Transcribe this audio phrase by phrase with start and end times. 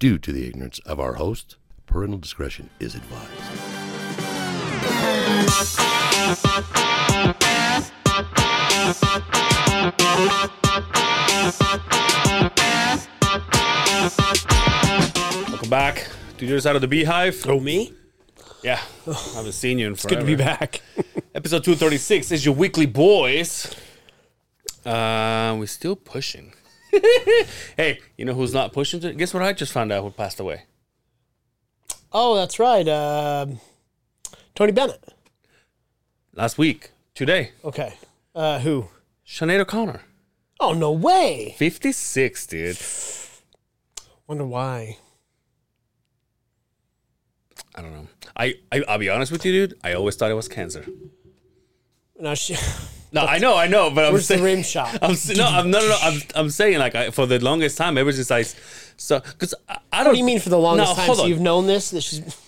[0.00, 1.56] due to the ignorance of our host.
[1.86, 4.50] Parental discretion is advised.
[15.50, 16.06] Welcome back
[16.38, 17.44] to the other side of the beehive.
[17.48, 17.92] Oh, me?
[18.62, 20.20] Yeah, I haven't seen you in It's forever.
[20.20, 20.80] good to be back.
[21.34, 23.74] Episode 236 is your weekly boys.
[24.84, 26.52] Uh, we're still pushing.
[27.76, 29.00] hey, you know who's not pushing?
[29.00, 30.62] to- Guess what I just found out who passed away?
[32.12, 32.86] oh, that's right.
[32.88, 33.60] Um
[34.54, 35.02] Tony Bennett.
[36.34, 36.90] Last week.
[37.14, 37.52] Today.
[37.64, 37.94] Okay.
[38.34, 38.88] Uh, who?
[39.26, 40.02] Sinead O'Connor.
[40.58, 41.54] Oh, no way.
[41.58, 42.78] 56, dude.
[44.26, 44.98] Wonder why.
[47.74, 48.08] I don't know.
[48.36, 49.78] I, I, I'll be honest with you, dude.
[49.82, 50.84] I always thought it was cancer.
[52.18, 52.54] No, she,
[53.12, 54.44] No, I know, I know, but I'm where's the saying...
[54.44, 54.98] rim shot?
[55.02, 55.96] I'm s- no, I'm no, no, no.
[56.00, 58.54] I'm, I'm saying like I, for the longest time, ever since I, s-
[58.96, 60.08] so because I, I don't.
[60.08, 61.06] What do you mean for the longest No, time?
[61.06, 61.28] hold So on.
[61.28, 61.90] you've known this?
[61.90, 62.40] This just,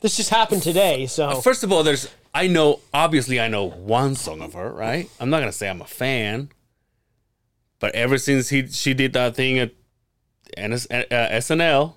[0.00, 1.06] this just happened today.
[1.06, 5.08] So First of all, there's I know obviously I know one song of her, right?
[5.18, 6.50] I'm not gonna say I'm a fan,
[7.78, 9.72] but ever since he she did that thing at
[10.58, 11.94] NS, uh, SNL,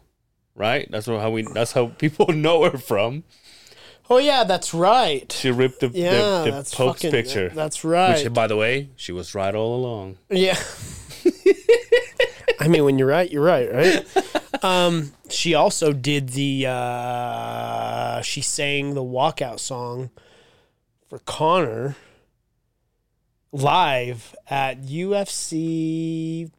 [0.55, 0.87] right?
[0.89, 3.23] That's how we that's how people know her from.
[4.09, 5.31] Oh yeah, that's right.
[5.31, 7.49] She ripped the, Yeah, the, the that's Pope's fucking, picture.
[7.49, 8.23] That's right.
[8.23, 10.17] Which, by the way, she was right all along.
[10.29, 10.59] Yeah.
[12.59, 14.63] I mean, when you're right, you're right, right?
[14.63, 20.11] Um, she also did the, uh, she sang the walkout song
[21.09, 21.95] for Conor
[23.51, 26.51] live at UFC.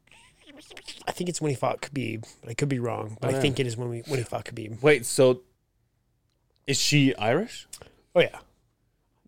[1.06, 3.17] I think it's when he fought Khabib, but I could be wrong.
[3.20, 3.41] But I yeah.
[3.41, 4.83] think it is when we when he fought Khabib.
[4.83, 5.42] Wait, so
[6.67, 7.67] is she Irish?
[8.14, 8.39] Oh yeah,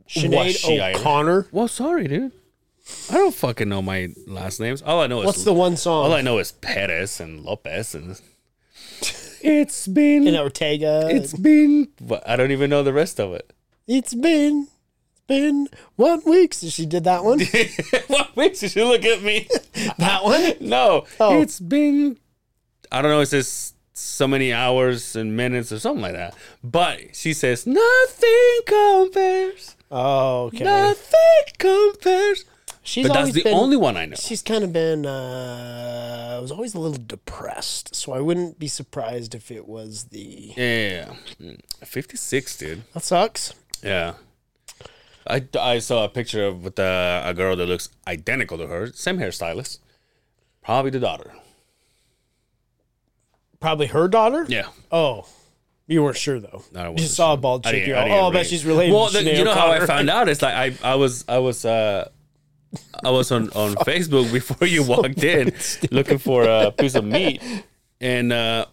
[0.09, 0.97] Sinead she Irish?
[1.01, 1.47] O'Connor.
[1.53, 2.33] Well, sorry, dude.
[3.11, 4.81] I don't fucking know my last names.
[4.81, 6.07] All I know is What's the one song?
[6.07, 8.19] all I know is Perez and Lopez and
[9.43, 11.07] it's been and Ortega.
[11.11, 13.53] it's been what, I don't even know the rest of it.
[13.87, 14.69] It's been
[15.13, 17.41] it's been one week since she did that one.
[18.09, 19.47] what makes you look at me?
[19.99, 20.55] that one.
[20.61, 21.41] no, Oh.
[21.41, 22.17] it's been
[22.91, 23.21] I don't know.
[23.21, 26.35] It says so many hours and minutes or something like that.
[26.63, 29.77] But she says nothing compares.
[29.91, 30.65] Oh, okay.
[30.65, 32.45] Nothing compares.
[32.83, 34.17] She's But that's the been, only one I know.
[34.17, 35.05] She's kind of been.
[35.05, 40.05] Uh, I was always a little depressed, so I wouldn't be surprised if it was
[40.05, 40.55] the.
[40.57, 41.15] Yeah, yeah.
[41.39, 41.61] Mm.
[41.85, 42.83] 56, dude.
[42.95, 43.53] That sucks.
[43.83, 44.15] Yeah.
[45.27, 48.87] I, I saw a picture of with a, a girl that looks identical to her,
[48.93, 49.81] same hairstylist.
[50.63, 51.33] Probably the daughter.
[53.61, 54.45] Probably her daughter.
[54.49, 54.69] Yeah.
[54.93, 55.27] Oh,
[55.87, 56.63] you weren't sure though.
[56.73, 57.73] No, I you just saw a bald chick.
[57.73, 58.95] didn't- You're I oh, I bet she's related.
[58.95, 60.29] Well, to the, you know how I found out?
[60.29, 62.09] It's like I, I was I was uh
[63.03, 65.53] I was on, on Facebook before you walked in
[65.91, 67.43] looking for a piece of meat
[68.01, 68.67] and uh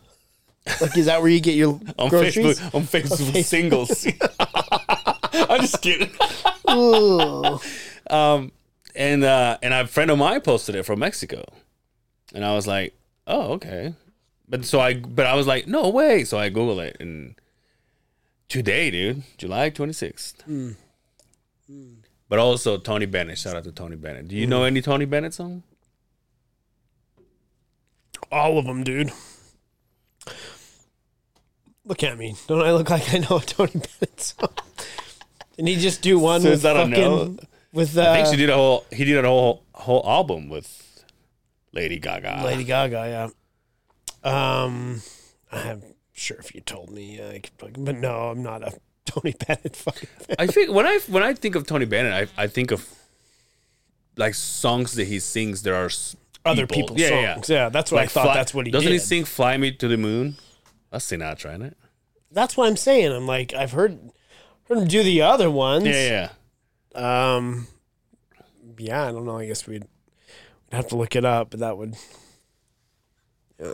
[0.82, 2.60] Like, is that where you get your on groceries?
[2.60, 3.46] Facebook on Facebook, Facebook.
[3.46, 4.08] singles.
[5.50, 6.12] I'm just kidding.
[8.10, 8.52] Um,
[8.96, 11.44] and uh, and a friend of mine posted it from Mexico,
[12.34, 12.94] and I was like,
[13.28, 13.94] oh okay,
[14.48, 16.24] but so I but I was like, no way.
[16.24, 17.36] So I googled it, and
[18.48, 20.42] today, dude, July twenty sixth.
[20.44, 20.72] Hmm.
[21.68, 21.94] Hmm.
[22.28, 23.38] But also Tony Bennett.
[23.38, 24.28] Shout out to Tony Bennett.
[24.28, 24.68] Do you know hmm.
[24.68, 25.64] any Tony Bennett song?
[28.32, 29.12] All of them, dude.
[31.86, 32.36] Look at me.
[32.48, 34.50] Don't I look like I know a Tony Bennett song?
[35.56, 36.96] Didn't he just do one So with is that a no?
[36.96, 37.40] fucking
[37.72, 38.86] with uh, I think uh, she did a whole.
[38.92, 41.04] He did a whole whole album with
[41.72, 42.42] Lady Gaga.
[42.44, 43.30] Lady Gaga, yeah.
[44.26, 45.02] Um,
[45.52, 48.74] I'm sure if you told me, I could, but no, I'm not a
[49.06, 50.36] Tony Bennett fucking fan.
[50.40, 52.88] I think when I when I think of Tony Bennett, I I think of
[54.18, 55.62] like songs that he sings.
[55.62, 56.96] There are s- Other people.
[56.96, 57.50] people's Yeah, yeah, songs.
[57.50, 58.24] Yeah, that's what I thought.
[58.26, 58.94] Fly- that's what he doesn't did.
[58.94, 60.36] he sing "Fly Me to the Moon"?
[60.90, 61.78] That's Sinatra, isn't trying it?
[62.32, 63.12] That's what I'm saying.
[63.12, 64.00] I'm like, I've heard
[64.68, 65.86] heard him do the other ones.
[65.86, 66.30] Yeah,
[66.96, 67.36] yeah.
[67.36, 67.68] Um,
[68.78, 69.38] yeah, I don't know.
[69.38, 71.96] I guess we'd, we'd have to look it up, but that would.
[73.60, 73.74] Yeah.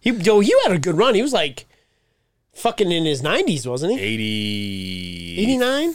[0.00, 1.14] He yo, you had a good run.
[1.14, 1.66] He was like,
[2.54, 4.00] fucking in his 90s, wasn't he?
[4.00, 5.94] 80, 89.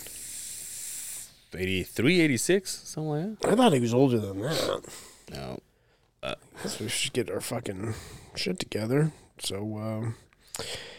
[1.57, 3.09] 83, 86, something
[3.41, 4.81] like I thought he was older than that.
[5.31, 5.59] No.
[6.61, 7.93] Guess we should get our fucking
[8.35, 9.11] shit together.
[9.39, 10.15] So, um,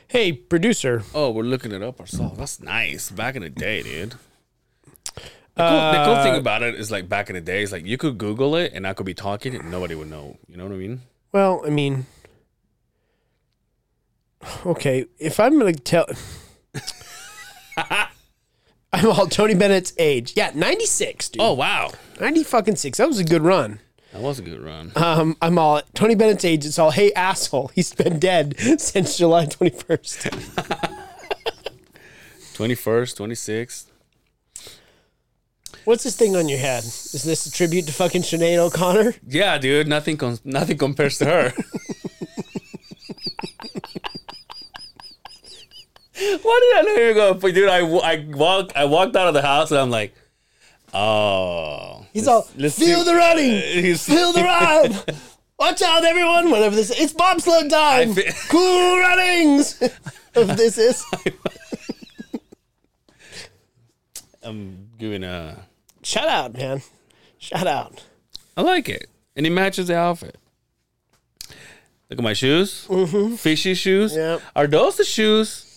[0.08, 1.02] hey, producer.
[1.14, 2.38] Oh, we're looking it up ourselves.
[2.38, 3.10] That's nice.
[3.10, 4.14] Back in the day, dude.
[5.54, 7.70] The cool, the cool thing Uh, about it is like back in the day, it's
[7.72, 10.38] like you could Google it and I could be talking and nobody would know.
[10.48, 11.02] You know what I mean?
[11.32, 12.06] Well, I mean,
[14.66, 16.06] okay, if I'm gonna tell,
[17.76, 20.32] I'm all Tony Bennett's age.
[20.36, 21.42] Yeah, 96, dude.
[21.42, 21.90] Oh wow.
[22.20, 22.98] 90 fucking six.
[22.98, 23.80] That was a good run.
[24.12, 24.90] That was a good run.
[24.96, 26.66] Um, I'm all at Tony Bennett's age.
[26.66, 30.96] It's all, hey asshole, he's been dead since July 21st.
[32.54, 33.90] Twenty first, twenty sixth.
[35.86, 36.84] What's this thing on your head?
[36.84, 39.14] Is this a tribute to fucking Sinead O'Connor?
[39.26, 39.88] Yeah, dude.
[39.88, 40.18] Nothing.
[40.18, 41.52] Com- nothing compares to her.
[46.42, 47.38] Why did I know you were going?
[47.38, 48.72] But dude, I, I walk.
[48.76, 50.14] I walked out of the house and I'm like,
[50.94, 52.04] oh.
[52.12, 53.50] He's all, let's feel the running,
[53.84, 54.92] He's- feel the ride.
[55.58, 56.50] Watch out, everyone!
[56.50, 58.14] Whatever this, it's bobsled time.
[58.14, 59.78] Fe- cool runnings.
[60.32, 61.04] Whatever this is.
[64.42, 65.66] I'm giving a.
[66.02, 66.80] Shout out, man.
[67.38, 68.02] Shout out.
[68.56, 70.36] I like it, and it matches the outfit.
[72.08, 72.86] Look at my shoes.
[72.88, 73.34] Mm-hmm.
[73.36, 74.16] Fishy shoes.
[74.16, 74.40] Yep.
[74.56, 75.69] Are those the shoes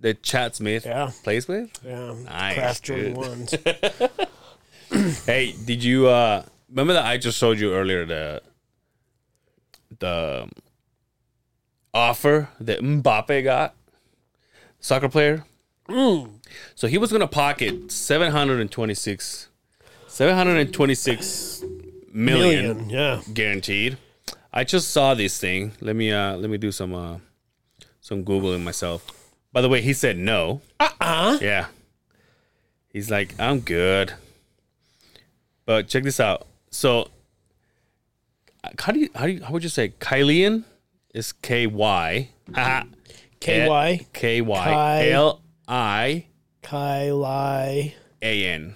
[0.00, 1.10] that Chad Smith Yeah.
[1.24, 1.70] plays with?
[1.84, 3.54] Yeah, Nice, craft Jordan ones.
[5.26, 8.40] Hey, did you uh remember that I just showed you earlier the
[9.98, 10.48] the
[11.92, 13.74] offer that Mbappe got?
[14.80, 15.44] Soccer player?
[15.88, 19.48] So he was gonna pocket 726
[20.06, 21.64] 726
[22.12, 23.20] million, Million, yeah.
[23.32, 23.98] guaranteed.
[24.52, 25.72] I just saw this thing.
[25.80, 27.18] Let me uh let me do some uh
[28.00, 29.04] some googling myself.
[29.56, 30.60] By the way, he said no.
[30.78, 31.38] Uh-uh.
[31.40, 31.68] Yeah.
[32.92, 34.12] He's like, I'm good.
[35.64, 36.46] But check this out.
[36.68, 37.08] So,
[38.78, 40.64] how do you how do you how would you say Kylian
[41.14, 42.28] is K Y
[43.40, 44.06] KY.
[44.12, 46.26] K Y Kai- L I
[46.62, 47.94] Kylie.
[48.20, 48.74] A N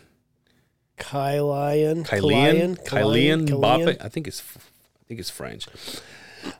[0.98, 2.06] Kylian.
[2.06, 4.02] Kylian Kylian Kylian.
[4.02, 5.66] I think it's I think it's French.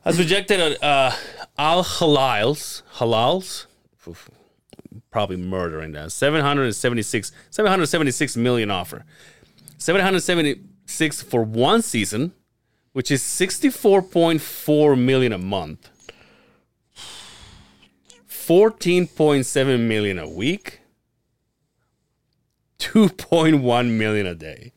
[0.05, 1.13] Has rejected at uh,
[1.57, 3.67] Al Halal's Halal's
[5.11, 9.05] probably murdering that 776 776 million offer
[9.79, 12.33] 776 for one season
[12.93, 15.89] which is 64.4 million a month
[18.29, 20.81] 14.7 million a week
[22.79, 24.73] 2.1 million a day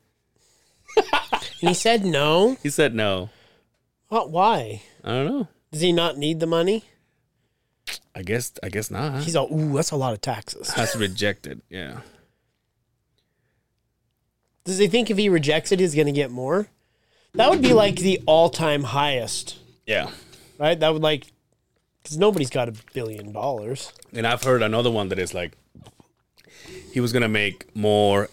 [0.98, 2.58] And he said no.
[2.62, 3.30] he said no
[4.10, 4.30] What?
[4.32, 4.82] Why?
[5.04, 6.84] i don't know Does he not need the money?
[8.16, 10.72] I guess i guess not He's all, ooh, that's a lot of taxes.
[10.76, 12.00] that's rejected yeah
[14.66, 16.68] Does he think if he rejects it, he's going to get more?
[17.34, 20.12] That would be like the all-time highest, yeah
[20.60, 20.80] right?
[20.80, 21.26] That would like,
[22.02, 23.92] because nobody's got a billion dollars.
[24.14, 25.58] And I've heard another one that is like
[26.92, 28.30] he was gonna make more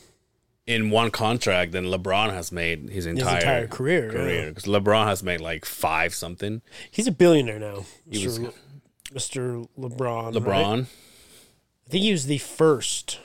[0.67, 4.49] in one contract than LeBron has made his entire, entire career, yeah.
[4.51, 6.61] Because LeBron has made like five something.
[6.91, 8.39] He's a billionaire now, He was-
[9.15, 9.67] Mr.
[9.77, 9.97] Le- Mr.
[9.97, 10.25] LeBron.
[10.47, 10.65] right?
[10.65, 10.83] LeBron,
[11.87, 13.19] I think he was the first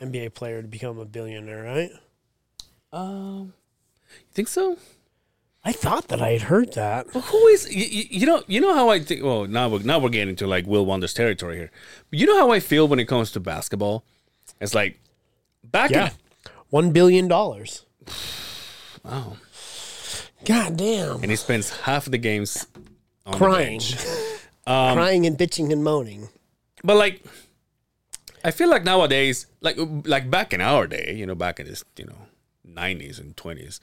[0.00, 1.90] NBA player to become a billionaire, right?
[2.92, 3.52] um,
[4.10, 4.76] you think so?
[5.62, 7.06] I thought that I had heard that.
[7.12, 9.22] But who is you, you know you know how I think?
[9.22, 11.70] Well, now we're now we're getting into like Will Wonder's territory here.
[12.08, 14.04] But you know how I feel when it comes to basketball?
[14.60, 14.98] It's like
[15.62, 16.06] back Yeah.
[16.08, 16.12] in
[16.70, 17.84] One billion dollars.
[19.04, 19.36] wow,
[20.46, 21.20] God damn.
[21.22, 22.66] and he spends half the games
[23.30, 23.80] Crying.
[24.70, 24.90] bench.
[24.90, 26.28] Um, Crying and bitching and moaning.
[26.82, 27.22] But like,
[28.44, 31.84] I feel like nowadays, like like back in our day, you know, back in this,
[31.96, 32.26] you know,
[32.64, 33.80] nineties and twenties,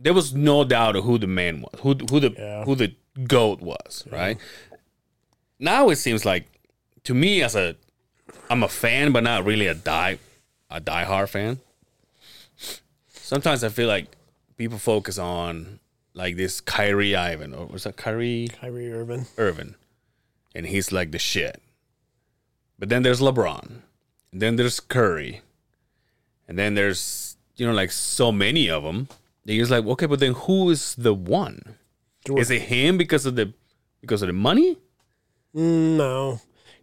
[0.00, 2.64] there was no doubt of who the man was, who who the Yeah.
[2.64, 2.94] who the
[3.26, 4.38] goat was, right?
[5.58, 6.44] Now it seems like,
[7.04, 7.76] to me, as a,
[8.50, 10.18] I'm a fan, but not really a die,
[10.70, 11.60] a diehard fan.
[13.08, 14.06] Sometimes I feel like
[14.58, 15.80] people focus on
[16.16, 19.26] like this Kyrie Ivan or was that Kyrie Kyrie Irving.
[19.38, 19.76] Irvin,
[20.54, 21.62] and he's like the shit.
[22.78, 23.82] But then there's LeBron,
[24.32, 25.42] and then there's Curry,
[26.48, 29.08] and then there's you know like so many of them.
[29.44, 31.76] You're like, okay, but then who is the one?
[32.36, 33.52] Is it him because of the
[34.00, 34.76] because of the money?
[35.54, 36.40] Mm, No.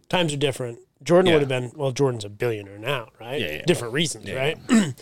[0.08, 0.78] Times are different.
[1.02, 1.32] Jordan Yeah.
[1.34, 3.40] would have been well, Jordan's a billionaire now, right?
[3.40, 3.62] Yeah, yeah.
[3.66, 4.56] Different reasons, right?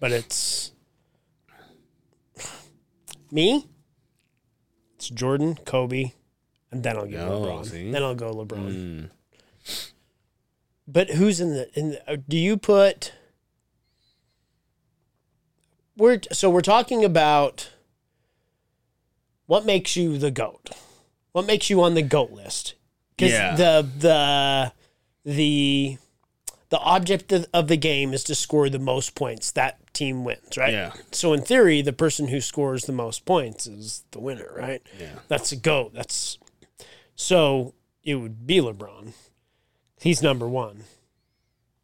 [0.00, 0.70] but it's
[3.32, 3.66] me,
[5.00, 6.12] it's Jordan, Kobe,
[6.70, 7.66] and then I'll give Oh, LeBron.
[7.66, 7.90] see?
[7.90, 9.08] Then I'll go LeBron.
[9.08, 9.10] Mm.
[10.86, 13.12] But who's in the in the, uh, do you put
[15.96, 17.70] we're so we're talking about
[19.46, 20.70] what makes you the goat?
[21.32, 22.74] What makes you on the goat list?
[23.16, 23.56] Because Yeah.
[23.56, 24.72] the the
[25.24, 25.98] the
[26.70, 29.50] the object of, of the game is to score the most points.
[29.52, 30.72] That team wins, right?
[30.72, 30.92] Yeah.
[31.12, 34.82] So in theory, the person who scores the most points is the winner, right?
[34.98, 35.16] Yeah.
[35.28, 35.92] That's a goat.
[35.94, 36.38] That's
[37.14, 39.12] so it would be LeBron.
[40.00, 40.84] He's number one.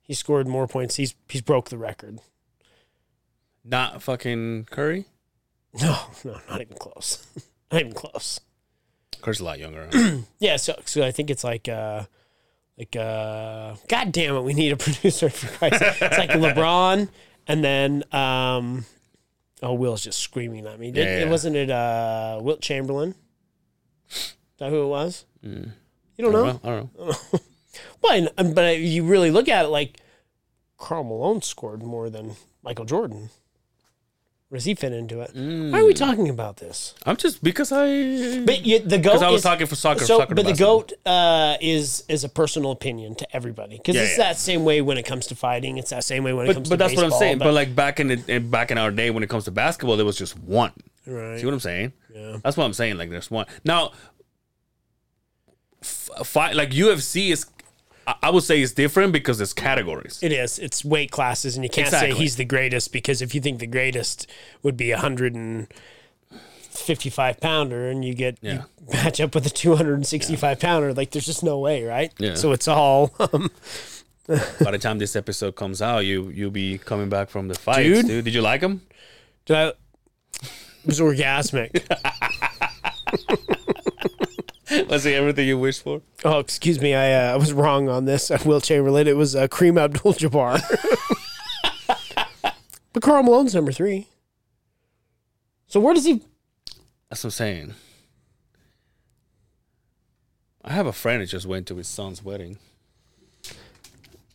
[0.00, 0.96] He scored more points.
[0.96, 2.20] He's he's broke the record.
[3.64, 5.06] Not fucking Curry.
[5.82, 7.26] No, no, not even close.
[7.72, 8.40] not even close.
[9.20, 9.88] Curry's a lot younger.
[9.92, 10.18] huh?
[10.38, 12.04] Yeah, so so I think it's like uh
[12.78, 16.02] like uh God damn it, we need a producer for Christ's sake.
[16.02, 17.08] It's like LeBron
[17.46, 18.84] and then um
[19.62, 20.90] oh Will's just screaming at me.
[20.90, 23.14] Did, Yeah, It wasn't it uh Wilt Chamberlain?
[24.10, 25.24] Is that who it was?
[25.44, 25.70] Mm.
[26.16, 26.44] You don't I know?
[26.44, 26.70] don't know.
[26.72, 27.40] I don't know.
[28.02, 29.98] Well, and- but you really look at it like
[30.78, 33.30] Karl Malone scored more than Michael Jordan.
[34.56, 35.30] Does he fit into it?
[35.34, 36.94] Why are we talking about this?
[37.04, 37.86] I'm just because I
[38.44, 40.04] But you, the goat because I was is- talking for soccer.
[40.04, 44.02] so, soccer but the goat uh, is is a personal opinion to everybody because Yeah,
[44.02, 44.24] it's yeah.
[44.24, 45.78] that same way when it comes to fighting.
[45.78, 47.38] It's that same way when it But, comes but to that's what I'm saying.
[47.38, 50.06] But, like back in the back in our day, when it comes to basketball, there
[50.06, 50.72] was just one.
[51.06, 51.92] right, See what I'm saying?
[52.14, 52.38] yeah.
[52.42, 52.96] That's what I'm saying.
[52.96, 53.92] Like there's one now.
[55.82, 57.46] F- fight like UFC is.
[58.22, 60.18] I- would say it's different because it's categories.
[60.22, 60.58] It is.
[60.58, 63.66] It's weight classes, and you can't say he's the greatest because if you think the
[63.66, 64.28] greatest
[64.62, 65.66] would be a hundred and
[66.70, 68.52] fifty-five pounder, and you get Yeah.
[68.52, 71.84] you match up with a two hundred and sixty-five pounder, like there's just no way,
[71.84, 72.12] right?
[72.18, 72.34] Yeah.
[72.34, 73.14] So it's all.
[73.18, 73.50] Um,
[74.28, 78.00] By the time this episode comes out, you you'll be coming back from the fights,
[78.00, 78.06] Dude.
[78.06, 78.24] dude.
[78.24, 78.82] Did you like him?
[79.46, 79.74] did I- it
[80.86, 81.82] was orgasmic.
[84.88, 86.02] Was he everything you wished for?
[86.24, 88.30] Oh, excuse me, I uh, was wrong on this.
[88.30, 89.06] Uh, Wilt Chamberlain.
[89.06, 90.60] It was uh, Kareem Abdul-Jabbar.
[92.92, 94.08] but Karl Malone's number three.
[95.68, 96.22] So where does he?
[97.08, 97.74] That's what I'm saying.
[100.64, 102.58] I have a friend that just went to his son's wedding.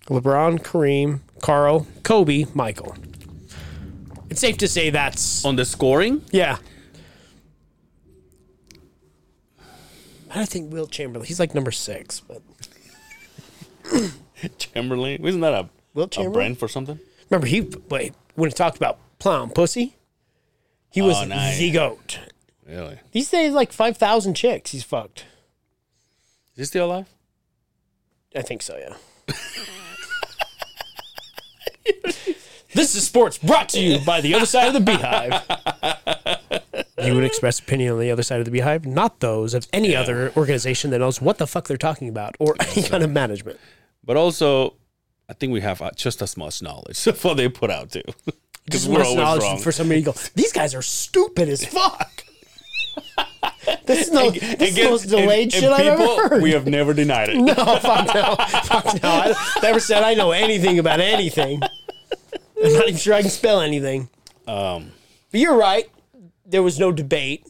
[0.06, 2.96] LeBron, Kareem, Karl, Kobe, Michael.
[4.30, 6.58] It's safe to say that's On the scoring, yeah.
[10.32, 11.28] I don't think Wilt Chamberlain.
[11.28, 12.42] He's like number six, but
[14.58, 16.34] Chamberlain, wasn't that a, Will a Chamberlain.
[16.34, 17.00] brand for something?
[17.30, 19.98] Remember he wait when he talked about plowing pussy.
[20.90, 21.58] He oh, was Oh, nice.
[21.58, 22.20] the goat.
[22.68, 23.00] Really?
[23.12, 25.26] These days, like five thousand chicks he's fucked.
[26.56, 27.08] Is he still alive?
[28.36, 28.96] I think so, yeah.
[32.74, 35.42] this is sports brought to you by the other side of the beehive.
[37.04, 39.96] You would express opinion on the other side of the beehive, not those of any
[39.96, 43.60] other organization that knows what the fuck they're talking about or any kind of management.
[44.04, 44.76] But also,
[45.30, 48.04] I think we have uh, just as much knowledge of what they put out too.
[48.26, 48.36] Because
[48.86, 49.58] Just we're much always knowledge wrong.
[49.60, 52.24] for somebody to go, these guys are stupid as fuck.
[53.86, 56.42] this is, no, this is the Again, most delayed and- shit and I've ever heard.
[56.44, 57.38] We have never denied it.
[57.38, 58.36] No, fuck no.
[58.64, 59.10] Fuck no.
[59.10, 61.62] I never said I know anything about anything.
[62.64, 64.10] I'm not even sure I can spell anything.
[64.48, 64.92] Um,
[65.32, 65.90] But you're right.
[66.52, 67.46] There was no debate.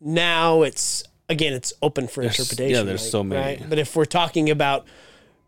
[0.00, 2.70] Now it's again, it's open for interpretation.
[2.76, 3.40] yeah, there's so many.
[3.40, 3.68] Right?
[3.68, 4.86] But if we're talking about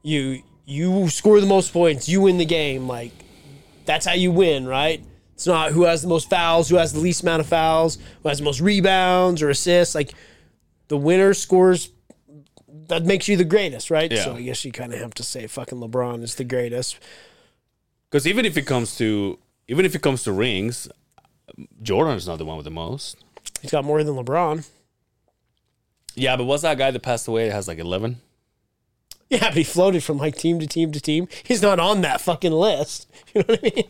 [0.02, 2.88] you, you score the most points, you win the game.
[2.88, 3.12] Like
[3.84, 5.02] that's how you win, right?
[5.34, 8.28] It's not who has the most fouls, who has the least amount of fouls, who
[8.28, 9.94] has the most rebounds or assists.
[9.94, 10.12] Like
[10.88, 11.90] the winner scores.
[12.88, 14.10] That makes you the greatest, right?
[14.10, 14.24] Yeah.
[14.24, 16.98] So I guess you kind of have to say fucking LeBron is the greatest.
[18.10, 20.88] Because even if it comes to even if it comes to rings,
[21.82, 23.16] Jordan is not the one with the most.
[23.62, 24.66] He's got more than LeBron.
[26.14, 28.20] Yeah, but what's that guy that passed away that has like eleven?
[29.30, 31.28] Yeah, but he floated from like team to team to team.
[31.44, 33.06] He's not on that fucking list.
[33.34, 33.84] You know what I mean?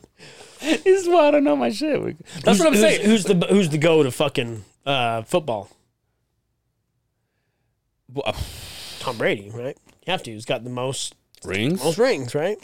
[0.83, 2.01] This is why I don't know my shit.
[2.43, 3.05] That's Who's- what I'm who's- saying.
[3.07, 5.71] Who's the who's the go to fucking uh, football?
[8.13, 8.35] Well,
[9.01, 9.77] Tom Brady, right?
[10.07, 10.33] You have to.
[10.33, 11.83] He's got the most Rings?
[11.85, 12.59] most rings, right?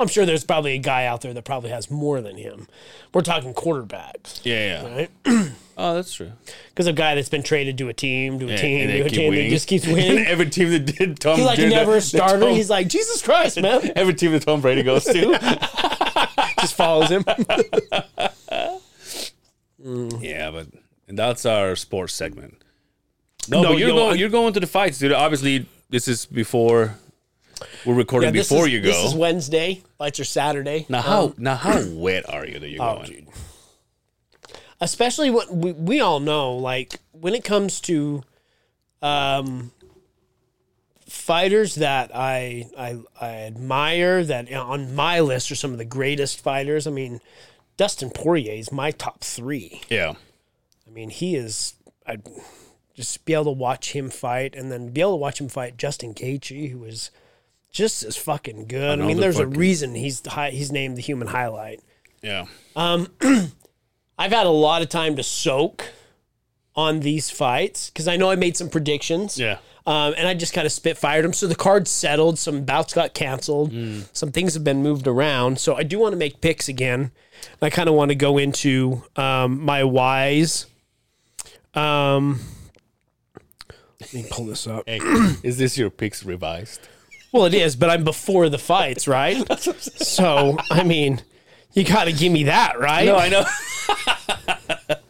[0.00, 2.66] I'm sure there's probably a guy out there that probably has more than him.
[3.14, 5.06] We're talking quarterbacks, Yeah, yeah.
[5.26, 5.52] right?
[5.82, 6.32] Oh, that's true.
[6.68, 9.08] Because a guy that's been traded to a team, to a team, and to a
[9.08, 10.26] team, that just keeps And winning.
[10.26, 11.40] every team that did Tom Brady.
[11.52, 12.38] He's like never a starter.
[12.40, 13.90] Tom- He's like Jesus Christ, man.
[13.96, 15.38] every team that Tom Brady goes to.
[16.60, 17.24] just follows him.
[19.78, 20.66] yeah, but
[21.08, 22.62] and that's our sports segment.
[23.48, 24.12] No, No, you're yo, going.
[24.12, 25.12] I- You're going to the fights, dude.
[25.12, 26.96] Obviously, this is before
[27.84, 28.88] we're recording this before is, you go.
[28.88, 29.82] This is Wednesday.
[29.98, 30.86] Fights are Saturday.
[30.88, 33.06] now, how Um, now how wet are you that you're Oh, going?
[33.06, 33.26] dude.
[34.80, 38.22] Especially what we, we all know, like when it comes to
[39.02, 39.72] um,
[41.06, 46.40] fighters that I, I I admire, that on my list are some of the greatest
[46.40, 46.86] fighters.
[46.86, 47.20] I mean,
[47.76, 49.82] Dustin Poirier is my top three.
[49.90, 50.14] Yeah,
[50.86, 51.74] I mean, he is.
[52.06, 52.16] I
[52.94, 55.76] just be able to watch him fight, and then be able to watch him fight
[55.76, 57.10] Justin Gaethje, who is
[57.70, 58.90] just as fucking good.
[58.90, 61.80] I, mean, Another there's a reason he's high, he's named the human highlight.
[62.22, 62.46] yeah.
[62.76, 63.08] Um,
[64.18, 65.84] I've had a lot of time to soak
[66.76, 69.38] on these fights because I know I made some predictions.
[69.38, 69.58] Yeah.
[69.86, 71.32] Um, and I just kind of spit fired him.
[71.32, 72.38] So the card settled.
[72.38, 73.72] Some bouts got canceled.
[74.12, 75.58] Some things have been moved around.
[75.58, 77.12] So I do want to make picks again.
[77.62, 80.66] I kind of want to go into um, my whys.
[81.74, 82.40] Um,
[84.00, 84.84] let me pull this up.
[84.86, 84.98] Hey,
[85.42, 86.80] is this your picks revised?
[87.32, 89.36] Well, it is, but I'm before the fights, right?
[89.60, 91.22] so I mean,
[91.72, 93.06] you got to give me that, right?
[93.06, 93.44] No, I know.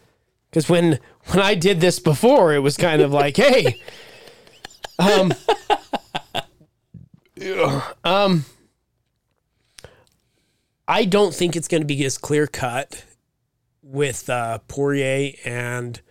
[0.51, 3.81] Because when when I did this before, it was kind of like, hey,
[4.99, 5.33] um,
[8.03, 8.45] um,
[10.87, 13.05] I don't think it's going to be as clear cut
[13.81, 16.01] with uh, Poirier and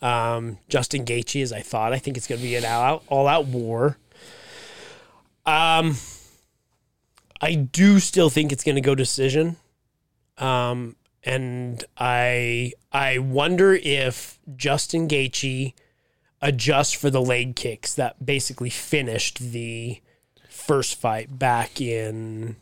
[0.00, 1.92] um, Justin Gaethje as I thought.
[1.92, 3.98] I think it's going to be an all all out war.
[5.44, 5.96] Um,
[7.40, 9.56] I do still think it's going to go decision.
[10.38, 15.74] Um, and I I wonder if Justin Gaethje
[16.40, 20.00] adjusts for the leg kicks that basically finished the
[20.48, 22.56] first fight back in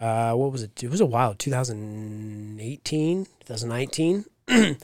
[0.00, 0.82] uh, what was it?
[0.82, 4.24] It was a while, 2018, 2019.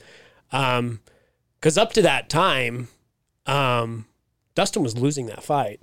[0.52, 1.00] um,
[1.60, 2.88] because up to that time,
[3.46, 4.04] um,
[4.54, 5.80] Dustin was losing that fight.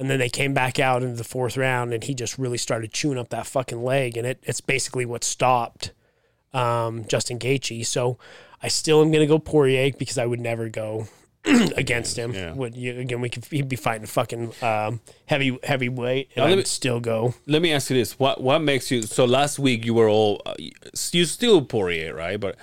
[0.00, 2.90] And then they came back out into the fourth round, and he just really started
[2.90, 5.92] chewing up that fucking leg, and it, it's basically what stopped
[6.54, 7.84] um, Justin Gaethje.
[7.84, 8.18] So
[8.62, 11.06] I still am going to go Poirier because I would never go
[11.76, 12.32] against him.
[12.32, 12.54] Yeah.
[12.54, 13.20] Would you again?
[13.20, 17.00] We could he'd be fighting fucking um, heavy heavyweight, and Now, I would me- still
[17.00, 17.34] go.
[17.46, 19.02] Let me ask you this: what what makes you?
[19.02, 22.40] So last week you were all uh, you still Poirier, right?
[22.40, 22.56] But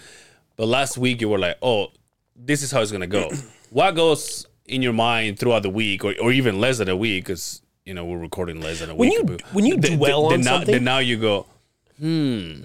[0.55, 1.89] but last week you were like, oh,
[2.35, 3.29] this is how it's gonna go.
[3.69, 7.25] what goes in your mind throughout the week, or, or even less than a week?
[7.25, 9.29] Because you know we're recording less than a When week.
[9.29, 11.45] you- when you then- dwell then on now, something- then now you go,
[11.99, 12.61] hmm.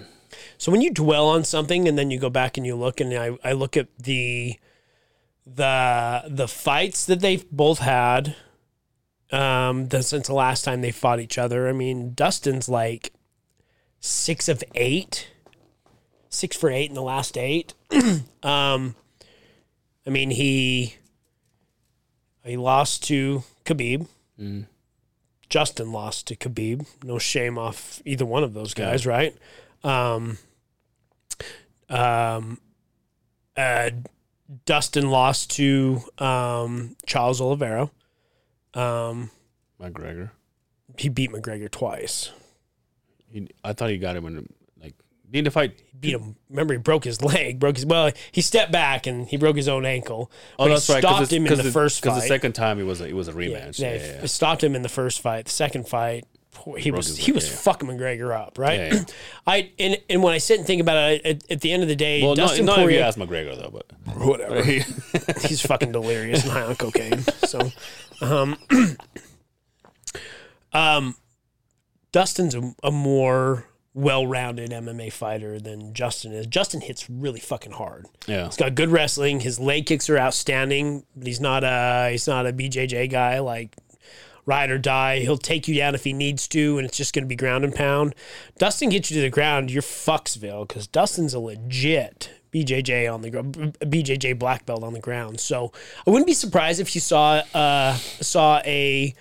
[0.58, 3.12] So when you dwell on something and then you go back and you look and
[3.14, 4.56] I, I look at the
[5.44, 8.36] the the fights that they've both had
[9.32, 11.68] um the, since the last time they fought each other.
[11.68, 13.12] I mean, Dustin's like
[14.00, 15.28] six of eight.
[16.28, 17.74] Six for eight in the last eight.
[18.42, 18.94] um
[20.06, 20.94] I mean he
[22.44, 24.06] he lost to Khabib.
[25.48, 26.86] Justin lost to Khabib.
[27.04, 29.36] No shame off either one of those guys, right?
[29.84, 30.38] Um,
[31.90, 32.58] um,
[33.56, 33.90] uh,
[34.64, 37.90] Dustin lost to um, Charles Oliveira.
[38.74, 39.30] Um,
[39.80, 40.30] McGregor.
[40.96, 42.30] he beat McGregor twice.
[43.30, 44.48] He, I thought he got him in
[45.38, 45.82] didn't the fight.
[45.98, 46.36] Beat him.
[46.50, 47.58] Remember, he broke his leg.
[47.58, 48.10] Broke his well.
[48.32, 50.30] He stepped back and he broke his own ankle.
[50.58, 50.98] Oh, But he that's right.
[51.02, 53.32] Stopped him in the, first because the second time it was a, it was a
[53.32, 53.78] rematch.
[53.78, 54.26] they Yeah, yeah, yeah.
[54.26, 55.46] stopped him in the first fight.
[55.46, 56.26] The second fight,
[56.76, 57.58] he was he leg, was yeah, yeah.
[57.60, 58.78] fucking McGregor up, right?
[58.78, 59.04] Yeah, yeah.
[59.46, 61.88] I and and when I sit and think about it, at, at the end of
[61.88, 64.62] the day, Well, Dustin not, not if you ask McGregor though, but whatever.
[65.46, 67.20] he's fucking delirious and high on cocaine.
[67.46, 67.70] So,
[68.20, 68.58] um,
[70.72, 71.14] um,
[72.12, 76.46] Dustin's a, a more well-rounded MMA fighter than Justin is.
[76.46, 78.06] Justin hits really fucking hard.
[78.26, 78.46] yeah.
[78.46, 79.40] He's got good wrestling.
[79.40, 83.76] His leg kicks are outstanding, but he's not a he's not a BJJ guy like
[84.46, 85.20] ride or die.
[85.20, 87.64] He'll take you down if he needs to, and it's just going to be ground
[87.64, 88.14] and pound.
[88.58, 93.30] Dustin gets you to the ground, you're fucksville because Dustin's a legit BJJ on the
[93.30, 95.38] ground, BJJ black belt on the ground.
[95.40, 95.72] So
[96.06, 99.14] I wouldn't be surprised if you saw uh, saw a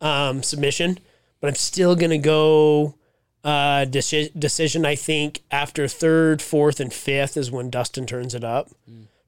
[0.00, 0.98] um, submission,
[1.40, 2.94] but I'm still going to go
[3.44, 4.84] uh, deci- decision.
[4.86, 8.70] I think after third, fourth, and fifth is when Dustin turns it up.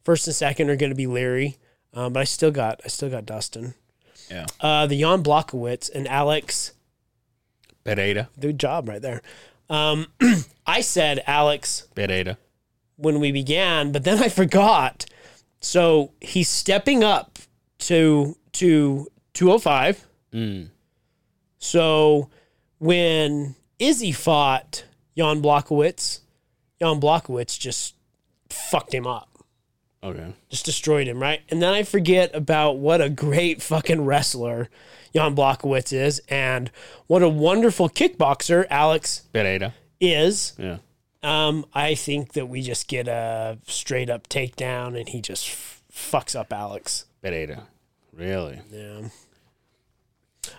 [0.02, 1.58] First and second are going to be Leary,
[1.92, 3.74] um, but I still got I still got Dustin.
[4.30, 4.46] Yeah.
[4.60, 6.72] Uh, the Jan Blachowicz and Alex,
[7.84, 8.28] Pereira.
[8.40, 9.22] good job right there.
[9.68, 10.06] Um,
[10.66, 12.38] I said Alex Pereira.
[12.96, 15.06] when we began, but then I forgot.
[15.60, 17.38] So he's stepping up
[17.80, 20.06] to to 205.
[20.32, 20.68] Mm.
[21.58, 22.28] So
[22.78, 24.84] when Izzy fought
[25.16, 26.20] Jan Blachowicz,
[26.80, 27.94] Jan Blachowicz just
[28.48, 29.28] fucked him up.
[30.02, 30.34] Okay.
[30.50, 31.40] Just destroyed him, right?
[31.48, 34.68] And then I forget about what a great fucking wrestler
[35.14, 36.70] Jan Blachowicz is and
[37.06, 39.74] what a wonderful kickboxer Alex Pereira.
[40.00, 40.52] is.
[40.58, 40.78] Yeah.
[41.22, 45.82] Um, I think that we just get a straight up takedown and he just f-
[45.92, 47.06] fucks up Alex.
[47.20, 47.66] Pereira.
[48.12, 48.60] Really?
[48.70, 49.08] Yeah.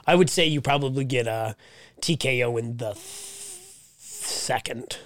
[0.06, 1.56] I would say you probably get a
[2.02, 2.98] TKO in the th-
[4.00, 4.98] second.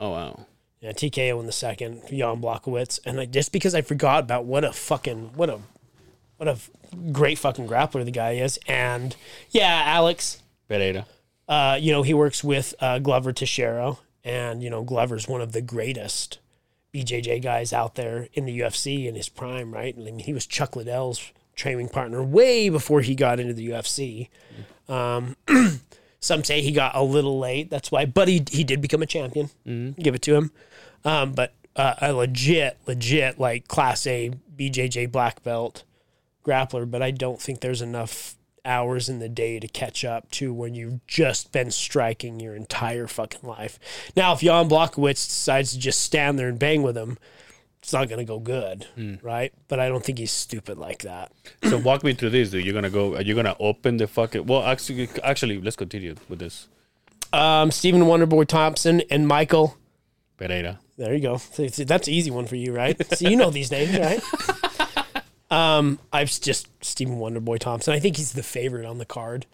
[0.00, 0.46] Oh wow.
[0.80, 3.00] Yeah, TKO in the second, Jan Blachowicz.
[3.04, 5.58] And like, just because I forgot about what a fucking, what a,
[6.36, 6.58] what a
[7.12, 8.58] great fucking grappler the guy is.
[8.68, 9.16] And
[9.50, 11.06] yeah, Alex, Pereira.
[11.48, 15.52] uh, you know, he works with uh, Glover Teixeira, and you know, Glover's one of
[15.52, 16.38] the greatest
[16.94, 19.94] BJJ guys out there in the UFC in his prime, right?
[19.96, 24.28] I mean, he was Chuck Liddell's training partner way before he got into the UFC.
[24.88, 25.36] Um,
[26.20, 27.70] some say he got a little late.
[27.70, 29.50] That's why, but he he did become a champion.
[30.00, 30.50] Give it to him.
[31.04, 35.84] Um, but uh, a legit, legit like class A BJJ black belt
[36.44, 36.90] grappler.
[36.90, 40.74] But I don't think there's enough hours in the day to catch up to when
[40.74, 43.78] you've just been striking your entire fucking life.
[44.16, 47.16] Now, if Jan Blachowicz decides to just stand there and bang with him,
[47.86, 48.84] it's not going to go good,
[49.22, 49.52] right?
[49.68, 51.30] But I don't think he's stupid like that.
[51.68, 52.64] So walk me through this, dude.
[52.64, 53.12] You're gonna go.
[53.12, 54.44] You're you gonna open the fucking?
[54.44, 56.66] Well, actually, actually, let's continue with this.
[57.32, 59.76] Um, Stephen Wonderboy Thompson and Michael.
[60.36, 60.80] Pereira.
[60.96, 61.36] There you go.
[61.56, 63.00] That's an easy one for you, right?
[63.16, 64.20] So you know these names, right?
[65.48, 67.94] Um, I've just Stephen Wonderboy Thompson.
[67.94, 69.46] I think he's the favorite on the card.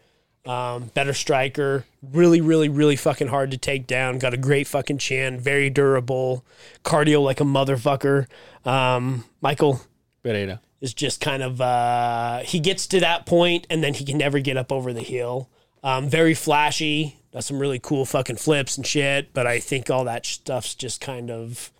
[0.45, 4.19] Um, better striker, really, really, really fucking hard to take down.
[4.19, 6.45] Got a great fucking chin, very durable,
[6.85, 8.27] cardio like a motherfucker.
[8.67, 9.83] Um, Michael
[10.25, 10.61] Pereira.
[10.81, 14.41] is just kind of uh, he gets to that point and then he can never
[14.41, 15.49] get up over the hill.
[15.85, 20.05] Um, very flashy, does some really cool fucking flips and shit, but I think all
[20.05, 21.71] that stuff's just kind of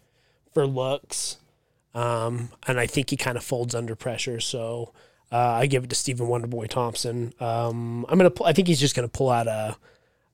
[0.55, 1.39] for looks.
[1.95, 4.41] Um, and I think he kind of folds under pressure.
[4.41, 4.93] So
[5.33, 7.33] uh, I give it to Stephen Wonderboy Thompson.
[7.41, 8.31] Um, I'm gonna.
[8.31, 9.77] Pull, I think he's just gonna pull out a,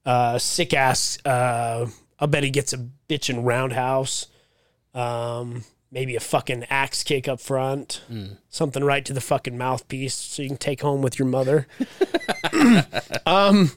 [0.05, 1.19] a sick ass.
[1.25, 1.87] Uh,
[2.19, 4.27] I bet he gets a bitchin' roundhouse.
[4.95, 8.03] Um, maybe a fucking axe kick up front.
[8.49, 11.69] Something right to the fucking mouthpiece, so you can take home with your mother.
[13.27, 13.71] um,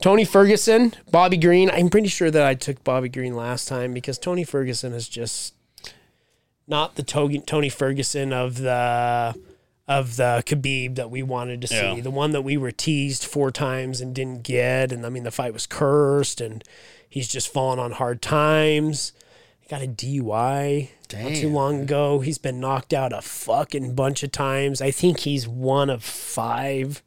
[0.00, 1.70] Tony Ferguson, Bobby Green.
[1.70, 5.54] I'm pretty sure that I took Bobby Green last time because Tony Ferguson is just
[6.66, 9.34] not the Tony Ferguson of the
[9.86, 11.76] of the Khabib that we wanted to see.
[11.76, 12.00] Yeah.
[12.00, 14.92] The one that we were teased four times and didn't get.
[14.92, 16.64] And I mean, the fight was cursed, and
[17.08, 19.12] he's just fallen on hard times.
[19.60, 22.20] He got a DUI not too long ago.
[22.20, 24.82] He's been knocked out a fucking bunch of times.
[24.82, 27.02] I think he's one of five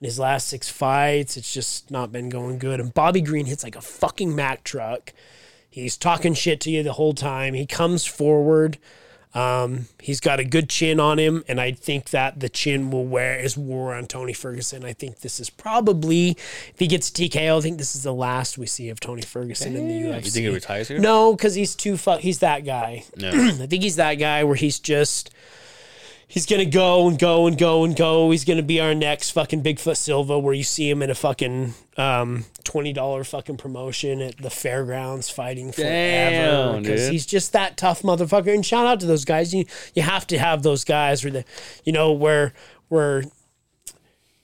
[0.00, 1.36] in his last six fights.
[1.36, 2.80] It's just not been going good.
[2.80, 5.12] And Bobby Green hits like a fucking Mack truck.
[5.70, 7.54] He's talking shit to you the whole time.
[7.54, 8.78] He comes forward.
[9.34, 13.06] Um, he's got a good chin on him, and I think that the chin will
[13.06, 14.84] wear is war on Tony Ferguson.
[14.84, 18.58] I think this is probably if he gets TKO, I think this is the last
[18.58, 19.94] we see of Tony Ferguson in the.
[19.94, 20.24] UFC.
[20.24, 20.98] You think he retires here?
[20.98, 23.04] No, because he's too fu- He's that guy.
[23.16, 23.30] No.
[23.32, 25.30] I think he's that guy where he's just
[26.32, 28.30] he's gonna go and go and go and go.
[28.30, 31.74] He's gonna be our next fucking Bigfoot Silva, where you see him in a fucking
[31.98, 38.00] um, twenty dollar fucking promotion at the fairgrounds fighting forever because he's just that tough
[38.02, 38.54] motherfucker.
[38.54, 39.52] And shout out to those guys.
[39.52, 41.44] You you have to have those guys where the
[41.84, 42.54] you know where
[42.88, 43.24] where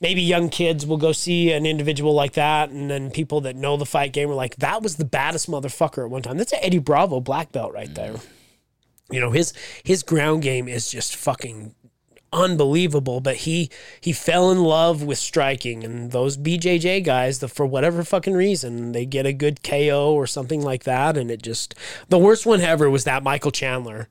[0.01, 3.79] maybe young kids will go see an individual like that, and then people that know
[3.79, 6.37] the fight game are like, that was the baddest motherfucker at one time.
[6.37, 8.16] That's an Eddie Bravo black belt right there.
[9.11, 11.74] You know his his ground game is just fucking
[12.33, 13.21] unbelievable.
[13.21, 18.05] But he he fell in love with striking, and those BJJ guys, the for whatever
[18.05, 21.75] fucking reason, they get a good KO or something like that, and it just
[22.09, 24.09] the worst one ever was that Michael Chandler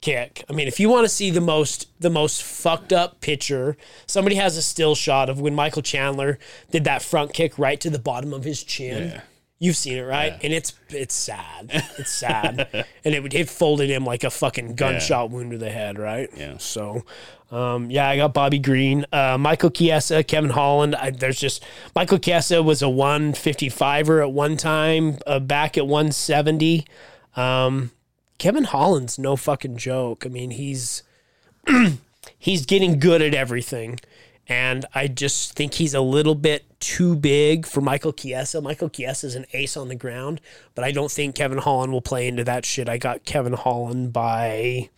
[0.00, 0.44] kick.
[0.48, 3.76] I mean, if you want to see the most the most fucked up picture,
[4.06, 6.38] somebody has a still shot of when Michael Chandler
[6.70, 9.08] did that front kick right to the bottom of his chin.
[9.08, 9.20] Yeah.
[9.58, 10.38] You've seen it, right?
[10.42, 11.70] And it's it's sad.
[11.98, 12.68] It's sad.
[13.04, 16.28] and it would it folded him like a fucking gunshot wound to the head, right?
[16.36, 16.58] Yeah.
[16.58, 17.04] So
[17.50, 20.94] um, yeah, I got Bobby Green, uh, Michael Chiesa, Kevin Holland.
[20.96, 21.64] I, there's just
[21.94, 26.84] Michael Chiesa was a 155er at one time, uh, back at 170.
[27.36, 27.92] Um,
[28.38, 30.26] Kevin Holland's no fucking joke.
[30.26, 31.02] I mean, he's
[32.38, 34.00] he's getting good at everything.
[34.48, 38.60] And I just think he's a little bit too big for Michael Chiesa.
[38.60, 40.40] Michael Chiesa is an ace on the ground,
[40.74, 42.88] but I don't think Kevin Holland will play into that shit.
[42.88, 44.88] I got Kevin Holland by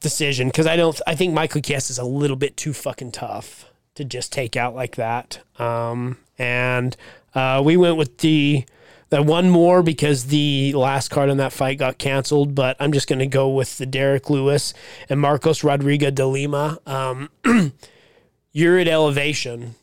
[0.00, 1.00] decision because I don't.
[1.06, 3.64] I think Michael Chiesa is a little bit too fucking tough
[3.96, 5.40] to just take out like that.
[5.58, 6.96] Um, and
[7.34, 8.64] uh, we went with the
[9.10, 12.54] the one more because the last card in that fight got canceled.
[12.54, 14.74] But I'm just going to go with the Derek Lewis
[15.08, 16.78] and Marcos Rogério de Lima.
[16.86, 17.30] Um,
[18.52, 19.74] you're at elevation.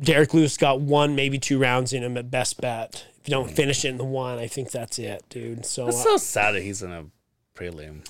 [0.00, 3.06] Derek Lewis got one, maybe two rounds in him at best bet.
[3.20, 5.66] If you don't finish it in the one, I think that's it, dude.
[5.66, 7.06] So That's so sad that he's in a
[7.54, 8.04] prelim.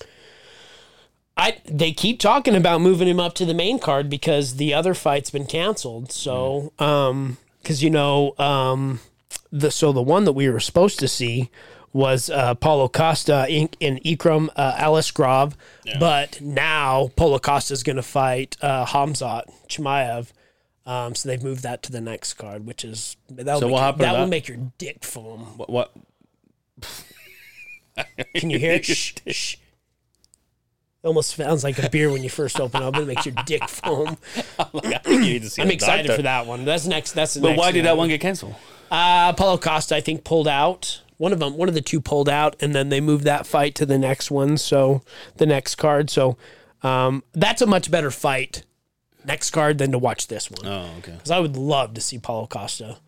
[1.37, 4.93] I they keep talking about moving him up to the main card because the other
[4.93, 6.11] fight's been canceled.
[6.11, 8.99] So, um, because you know, um,
[9.53, 11.51] the so the one that we were supposed to see
[11.93, 15.53] was uh, Paulo Costa in, in Ikram uh, Aliskerov,
[16.01, 20.33] but now Paulo Costa is going to fight uh, Hamzat Chimaev.
[20.87, 23.81] Um, so they've moved that to the next card, which is that So will what
[23.81, 24.31] make, happened that will that?
[24.31, 25.41] make your dick foam.
[25.59, 25.69] What?
[25.69, 25.93] what?
[28.35, 28.85] Can you hear it?
[28.87, 29.57] shh, shh.
[31.03, 32.97] Almost sounds like a beer when you first open up.
[32.97, 34.17] It makes your dick foam.
[34.73, 36.17] Like, I think you need to see I'm a excited doctor.
[36.17, 36.65] for that one.
[36.65, 37.13] That's next.
[37.13, 38.55] That's the But next why did that one get canceled?
[38.91, 41.03] Uh, Paulo Costa, I think, pulled out.
[41.19, 43.75] One of them, one of the two pulled out, and then they moved that fight
[43.77, 44.57] to the next one.
[44.57, 45.03] So
[45.37, 46.11] the next card.
[46.11, 46.37] So
[46.83, 48.65] um, that's a much better fight
[49.25, 50.67] next card than to watch this one.
[50.67, 51.13] Oh, okay.
[51.13, 52.99] Because I would love to see Paulo Costa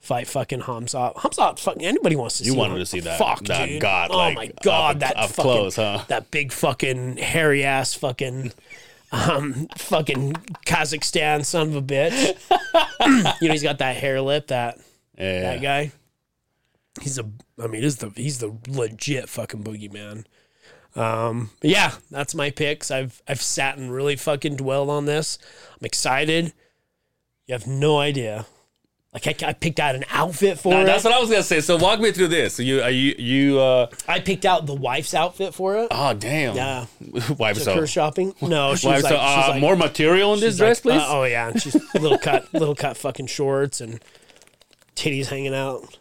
[0.00, 1.14] fight fucking Hamzat.
[1.16, 2.54] Hamzat, fucking anybody wants to You see.
[2.54, 3.80] You wanted Ham- to see that- Fuck, that dude.
[3.80, 6.04] god, Oh like, my god, up- that up fucking, close, huh?
[6.08, 8.52] that big fucking hairy ass fucking.
[9.12, 10.34] Um, fucking
[10.66, 12.36] Kazakhstan son of a bitch.
[13.42, 14.78] you know he's got that hair lip, that
[15.18, 15.40] Yeah.
[15.54, 15.90] that guy.
[17.00, 17.24] He's a,
[17.60, 20.24] I mean, he's the he's the legit fucking boogeyman.
[20.94, 22.90] Um, yeah, that's my picks.
[22.92, 25.38] I've I've sat and really fucking dwelled on this.
[25.80, 26.52] I'm excited.
[27.46, 28.46] You have no idea.
[29.12, 30.84] Like I, I picked out an outfit for Now, it.
[30.84, 31.60] that's what I was gonna say.
[31.60, 32.54] So walk me through this.
[32.54, 35.88] So you are you you uh I picked out the wife's outfit for it.
[35.90, 36.54] oh damn.
[36.54, 36.86] Yeah.
[37.36, 38.34] Wipe Took so her shopping.
[38.40, 40.94] No, she wipe was like, so she's uh, like more material in this dress, like,
[41.00, 41.02] please.
[41.02, 43.98] uh, oh yeah, and she's little cut, little cut fucking shorts and
[44.94, 45.98] titties hanging out.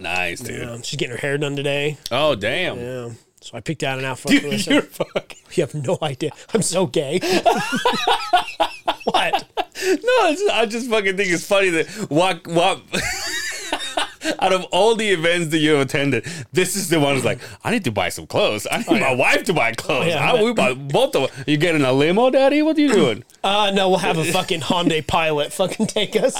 [0.00, 0.58] nice, dude.
[0.60, 1.98] Yeah, she's getting her hair done today.
[2.10, 2.78] Oh damn.
[2.80, 3.10] Yeah.
[3.44, 4.72] So I picked out an outfit for Dude, myself.
[4.72, 6.30] you're fucking You have no idea.
[6.54, 7.18] I'm so gay.
[9.04, 9.44] what?
[9.54, 12.80] No, it's, I just fucking think it's funny that walk walk
[14.40, 17.38] out of all the events that you have attended, this is the one who's like,
[17.62, 18.66] I need to buy some clothes.
[18.70, 20.04] I need my wife to buy clothes.
[20.06, 21.44] Oh, yeah, I, we buy both of them.
[21.46, 22.62] You getting a limo, daddy?
[22.62, 23.24] What are you doing?
[23.42, 26.34] Uh, no, we'll have a fucking Hyundai pilot fucking take us.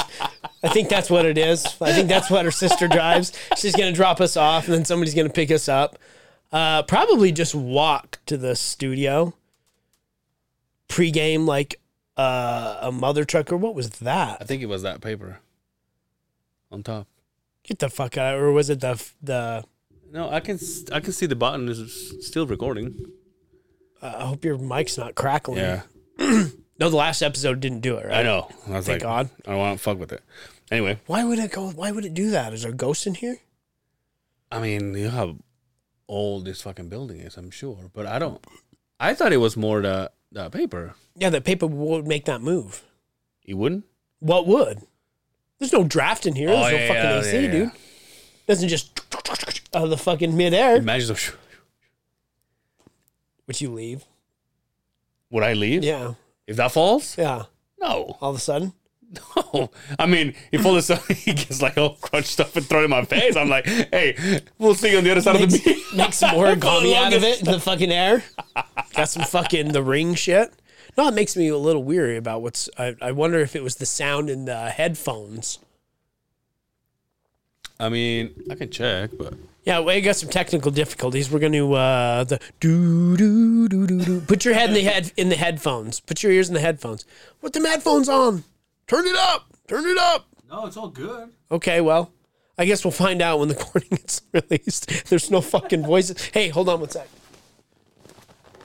[0.63, 1.67] I think that's what it is.
[1.83, 3.39] I think that's what her sister drives.
[3.59, 5.99] She's gonna drop us off, and then somebody's gonna pick us up.
[6.55, 9.35] Uh, probably just walk to the studio.
[10.87, 11.81] Pre-game, like
[12.17, 13.57] uh, a mother trucker.
[13.57, 14.39] what was that?
[14.41, 15.41] I think it was that paper
[16.71, 17.09] on top.
[17.65, 18.37] Get the fuck out!
[18.37, 19.65] Or was it the the?
[20.13, 20.61] No, I can
[20.93, 23.05] I can see the button is still recording.
[24.01, 25.59] Uh, I hope your mic's not crackling.
[25.59, 25.83] Yeah,
[26.19, 28.07] No, the last episode didn't do it.
[28.07, 28.19] Right?
[28.19, 28.49] I know.
[28.69, 29.31] I was Thank like, God.
[29.45, 30.23] I don't want to fuck with it.
[30.71, 31.71] Anyway, Why would it go?
[31.71, 32.53] Why would it do that?
[32.53, 33.39] Is there a ghost in here?
[34.53, 35.37] I mean, you how
[36.09, 38.45] old this fucking building is, I'm sure, but I don't.
[39.01, 40.95] I thought it was more the the paper.
[41.17, 42.83] Yeah, the paper would make that move.
[43.45, 43.85] You wouldn't?
[44.21, 44.81] What would?
[45.59, 46.49] There's no draft in here.
[46.49, 47.51] There's Oh, no yeah, fucking yeah, AC, yeah, yeah.
[47.53, 47.71] dude.
[48.47, 49.01] Doesn't just
[49.75, 50.77] out of the fucking midair.
[50.77, 51.33] Imagine so.
[53.47, 54.05] Would you leave?
[55.31, 55.85] Would I leave?
[55.85, 56.15] Yeah,
[56.47, 57.17] If that falls?
[57.19, 57.45] yeah.
[57.81, 58.17] No.
[58.21, 58.73] All of a sudden,
[59.53, 59.71] No.
[59.99, 62.85] I mean, if all of a sudden he gets like all crunched up and thrown
[62.85, 65.47] in my face, I'm like, hey, we'll see you on the other side of the
[65.59, 65.95] makes, beach.
[65.95, 68.25] make some origami out of it in the fucking air.
[68.95, 70.53] Got some fucking the ring shit.
[70.97, 72.69] No, it makes me a little weary about what's.
[72.79, 75.59] I, I wonder if it was the sound in the headphones.
[77.81, 81.31] I mean, I can check, but Yeah, we got some technical difficulties.
[81.31, 84.21] We're going to uh, the do do do do do.
[84.21, 85.99] Put your head in the head in the headphones.
[86.01, 87.05] Put your ears in the headphones.
[87.41, 88.45] Put the headphones on.
[88.87, 89.47] Turn it up.
[89.67, 90.27] Turn it up.
[90.51, 91.31] no, it's all good.
[91.51, 92.13] Okay, well,
[92.59, 95.07] I guess we'll find out when the recording gets released.
[95.09, 96.23] There's no fucking voices.
[96.27, 97.09] Hey, hold on one sec.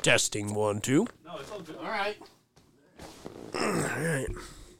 [0.01, 1.07] Testing one two.
[1.25, 1.77] No, it's all good.
[1.77, 2.17] All right.
[3.55, 4.27] Alright.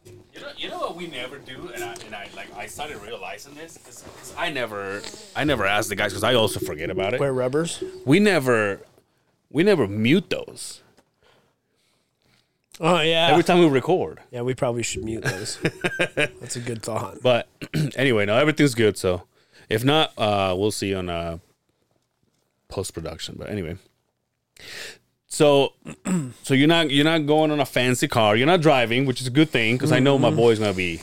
[0.06, 3.02] You know, you know what we never do, and I, and I like I started
[3.02, 4.06] realizing this because
[4.38, 5.02] I never
[5.36, 7.19] I never asked the guys because I also forget about it.
[7.19, 7.84] Wear rubbers.
[8.06, 8.80] We never
[9.49, 10.82] we never mute those
[12.80, 13.28] Oh yeah.
[13.32, 14.20] every time we record.
[14.32, 15.58] yeah, we probably should mute those.
[16.15, 17.18] That's a good thought.
[17.22, 17.48] But
[17.96, 18.98] anyway, no, everything's good.
[18.98, 19.24] So
[19.70, 21.38] if not, uh, we'll see on uh,
[22.70, 23.36] post production.
[23.38, 23.76] But anyway,
[25.28, 25.74] so
[26.44, 28.36] so you're not you're not going on a fancy car.
[28.36, 31.02] You're not driving, which is a good thing because I know my boy's gonna be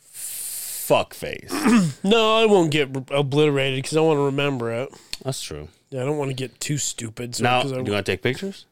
[0.00, 1.52] fuck face.
[2.04, 4.88] No, I won't get obliterated because I want to remember it.
[5.24, 5.68] That's true.
[5.90, 7.34] Yeah, I don't want to get too stupid.
[7.34, 8.66] So, Now, 'cause I, you gonna take pictures?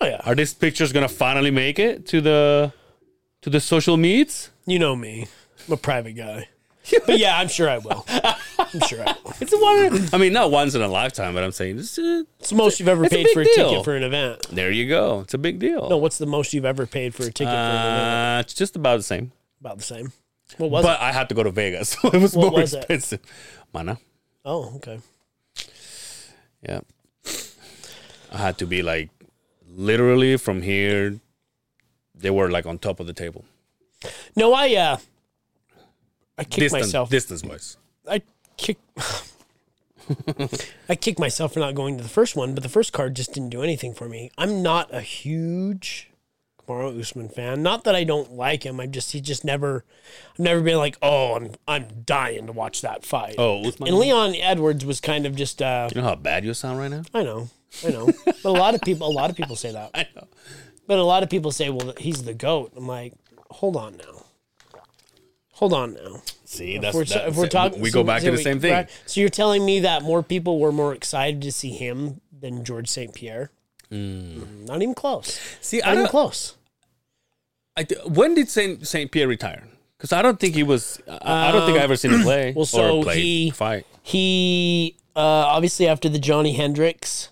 [0.00, 2.72] Oh yeah, Are these pictures gonna finally make it to the
[3.42, 4.50] to the social meets?
[4.66, 5.26] you know me.
[5.66, 6.48] I'm a private guy.
[7.06, 8.04] but yeah, I'm sure I will.
[8.08, 9.34] I'm sure I will.
[9.40, 10.08] It's a one.
[10.12, 11.98] I mean, not once in a lifetime, but I'm saying this.
[11.98, 13.68] Uh, It's the most you've ever It's a paid big for a deal.
[13.70, 14.46] ticket for an event.
[14.50, 15.20] there you go.
[15.20, 15.88] It's a big deal.
[15.88, 18.36] No, what's the most you've ever paid for a ticket for an event?
[18.38, 19.30] uh, it's just about the same.
[19.60, 20.12] About the same.
[20.56, 21.02] What was but it?
[21.02, 22.78] I had to go to Vegas, so it was What more was it?
[22.78, 23.20] expensive.
[23.72, 23.98] Mana,
[24.44, 24.98] Oh, okay.
[26.62, 26.80] yeah.
[28.32, 29.10] I had to be like
[29.80, 31.20] literally from here.
[32.14, 33.44] They were like on top of the table.
[34.36, 34.96] No, I uh,
[36.38, 37.10] I kicked Distance, myself.
[37.10, 37.76] distance wise.
[38.08, 38.22] I
[38.56, 38.78] kick.
[40.88, 43.32] I kicked myself for not going to the first one, but the first card just
[43.32, 44.30] didn't do anything for me.
[44.36, 46.09] I'm not a huge
[46.70, 47.62] Kamaru Usman fan.
[47.62, 48.80] Not that I don't like him.
[48.80, 49.84] I just he just never.
[50.32, 53.34] I've never been like, oh, I'm I'm dying to watch that fight.
[53.38, 53.88] Oh, Usman.
[53.88, 55.60] and Leon Edwards was kind of just.
[55.62, 57.02] uh you know how bad you sound right now?
[57.14, 57.48] I know.
[57.86, 58.10] I know.
[58.24, 59.90] but a lot of people, a lot of people say that.
[59.94, 60.26] I know.
[60.86, 62.72] But a lot of people say, well, he's the goat.
[62.76, 63.12] I'm like,
[63.50, 64.24] hold on now.
[65.52, 66.22] Hold on now.
[66.44, 68.86] See, If that's we're, that- if we're talking, We go back to the same thing.
[69.06, 72.88] So you're telling me that more people were more excited to see him than George
[72.88, 73.14] St.
[73.14, 73.50] Pierre?
[73.92, 75.38] Mm, Not even close.
[75.60, 76.54] See, Not I even close.
[77.80, 79.64] I when did Saint Saint Pierre retire?
[79.96, 81.00] Because I don't think he was.
[81.08, 82.52] I, I don't think I ever seen him play.
[82.56, 83.86] Well, so play, he- fight.
[84.02, 87.30] He uh, obviously after the Johnny Hendricks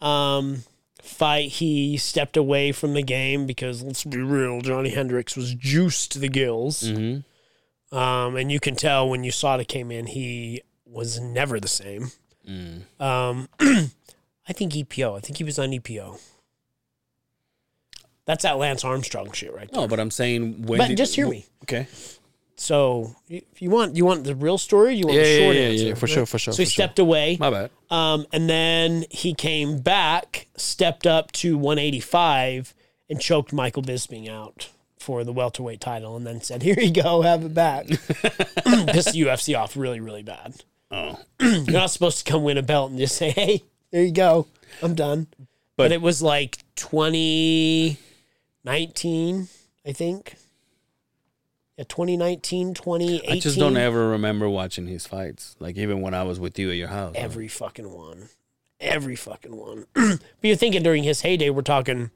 [0.00, 0.64] um,
[1.00, 6.12] fight, he stepped away from the game because let's be real, Johnny Hendricks was juiced
[6.12, 6.82] to the gills.
[6.82, 7.96] Mm-hmm.
[7.96, 12.10] Um, and you can tell when USADA came in, he was never the same.
[12.48, 12.82] Mm.
[13.00, 15.16] Um, I think EPO.
[15.16, 16.18] I think he was on EPO.
[18.26, 19.80] That's that Lance Armstrong shit right there.
[19.82, 20.78] No, but I'm saying when.
[20.78, 21.44] but did- just hear me.
[21.64, 21.86] Okay.
[22.56, 24.94] So if you want, you want the real story.
[24.94, 25.84] You want Yeah, the short yeah, answer.
[25.86, 26.70] yeah, for sure, for sure, So he sure.
[26.84, 27.36] stepped away.
[27.40, 27.70] My bad.
[27.90, 32.74] Um, and then he came back, stepped up to 185,
[33.10, 37.22] and choked Michael Bisping out for the welterweight title, and then said, "Here you go,
[37.22, 40.62] have it back." Pissed the UFC off really, really bad.
[40.92, 44.12] Oh, You're not supposed to come win a belt and just say, "Hey, there you
[44.12, 44.46] go,
[44.82, 45.26] I'm done."
[45.76, 46.58] But, But- it was like
[48.64, 49.48] 2019,
[49.86, 50.36] I think.
[51.76, 53.30] Yeah, 2019, 2018.
[53.30, 55.56] I just don't ever remember watching his fights.
[55.58, 57.14] Like even when I was with you at your house.
[57.16, 58.28] Every fucking one.
[58.78, 59.86] Every fucking one.
[59.94, 62.10] but you're thinking during his heyday, we're talking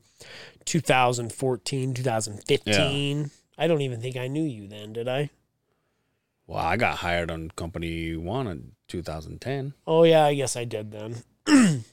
[0.66, 3.30] 2014, 2015.
[3.58, 5.30] I don't even think I knew you then, did I?
[6.46, 9.74] Well, I got hired on Company One in 2010.
[9.86, 11.16] Oh, yeah, I guess I did then.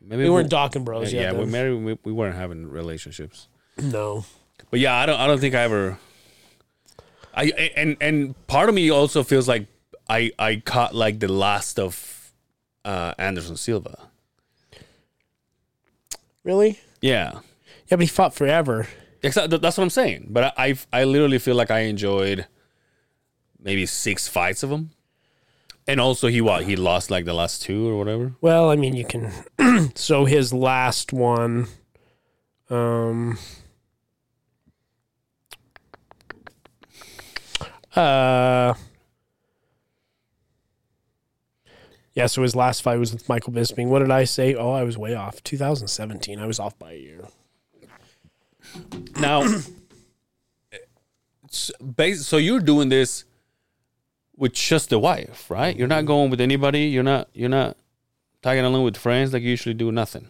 [0.00, 1.36] Maybe We weren't Dawkin Bros Yeah, yet.
[1.36, 1.74] we married.
[1.82, 3.48] We, we weren't having relationships.
[3.82, 4.24] No.
[4.70, 5.18] But yeah, I don't.
[5.18, 5.98] I don't think I ever.
[7.34, 7.44] I
[7.76, 9.66] and and part of me also feels like
[10.08, 12.32] I I caught like the last of
[12.84, 14.08] uh Anderson Silva.
[16.44, 16.80] Really?
[17.00, 17.32] Yeah,
[17.90, 18.86] Yeah, but he fought forever.
[19.22, 19.58] exactly.
[19.58, 20.26] That's what I'm saying.
[20.30, 22.46] But I I, I literally feel like I enjoyed
[23.60, 24.90] maybe six fights of him,
[25.86, 28.32] and also he what he lost like the last two or whatever.
[28.40, 29.32] Well, I mean, you can.
[29.94, 31.68] so his last one.
[32.70, 33.38] Um.
[37.98, 38.74] Uh.
[42.14, 43.88] Yeah, so his last fight was with Michael Bisping.
[43.88, 44.54] What did I say?
[44.54, 45.42] Oh, I was way off.
[45.42, 46.38] 2017.
[46.38, 47.28] I was off by a year.
[49.20, 49.46] Now,
[51.50, 53.24] so you're doing this
[54.36, 55.76] with just the wife, right?
[55.76, 56.82] You're not going with anybody.
[56.82, 57.28] You're not.
[57.32, 57.76] You're not
[58.42, 59.90] tagging along with friends like you usually do.
[59.90, 60.28] Nothing.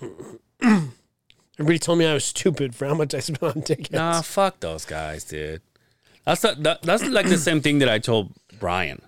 [0.62, 3.92] Everybody told me I was stupid for how much I spent on tickets.
[3.92, 5.60] Nah, fuck those guys, dude.
[6.30, 9.02] That's that, that's like the same thing that I told Brian.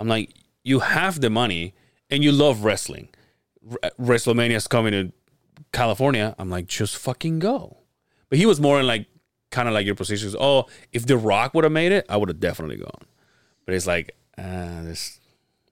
[0.00, 1.74] I'm like, you have the money
[2.10, 3.10] and you love wrestling.
[3.70, 5.12] R- WrestleMania's coming to
[5.72, 6.34] California.
[6.36, 7.76] I'm like, just fucking go.
[8.28, 9.06] But he was more in like,
[9.52, 10.34] kind of like your positions.
[10.38, 13.04] Oh, if The Rock would have made it, I would have definitely gone.
[13.64, 15.20] But it's like, uh, there's,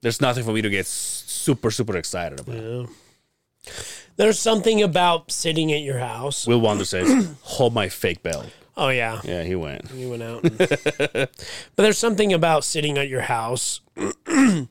[0.01, 2.55] there's nothing for me to get super, super excited about.
[2.55, 3.73] Yeah.
[4.15, 6.47] There's something about sitting at your house.
[6.47, 8.45] Will Wonder says, hold my fake belt.
[8.79, 9.19] Oh, yeah.
[9.23, 9.89] Yeah, he went.
[9.89, 10.43] He went out.
[10.43, 10.57] and-
[11.09, 11.31] but
[11.75, 13.81] there's something about sitting at your house,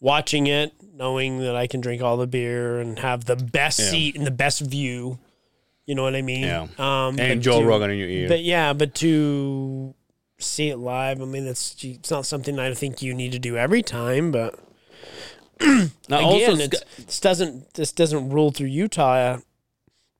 [0.00, 3.90] watching it, knowing that I can drink all the beer and have the best Yeah.
[3.90, 5.18] seat and the best view.
[5.86, 6.42] You know what I mean?
[6.44, 6.66] Yeah.
[6.78, 8.28] Um, And Joe to- Rogan in your ear.
[8.28, 9.94] But yeah, but to
[10.38, 13.56] see it live, I mean, it's it's not something I think you need to do
[13.56, 14.30] every time.
[14.30, 14.58] But
[15.60, 19.38] Now, again, also, it's, this doesn't this doesn't rule through Utah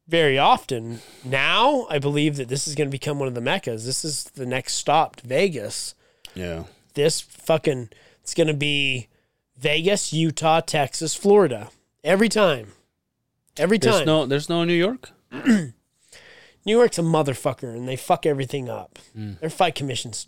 [0.08, 1.00] very often.
[1.24, 3.84] Now, I believe that this is going to become one of the meccas.
[3.84, 5.94] This is the next stop to Vegas.
[6.34, 6.64] yeah.
[6.94, 7.90] This fucking
[8.22, 9.06] it's going to be
[9.56, 11.68] Vegas, Utah, Texas, Florida
[12.02, 12.72] every time.
[13.56, 14.06] Every There's time.
[14.06, 15.10] no, there's no New York.
[15.46, 15.72] New
[16.64, 18.98] York's a motherfucker, and they fuck everything up.
[19.16, 19.38] Mm.
[19.40, 20.26] Their fight commissions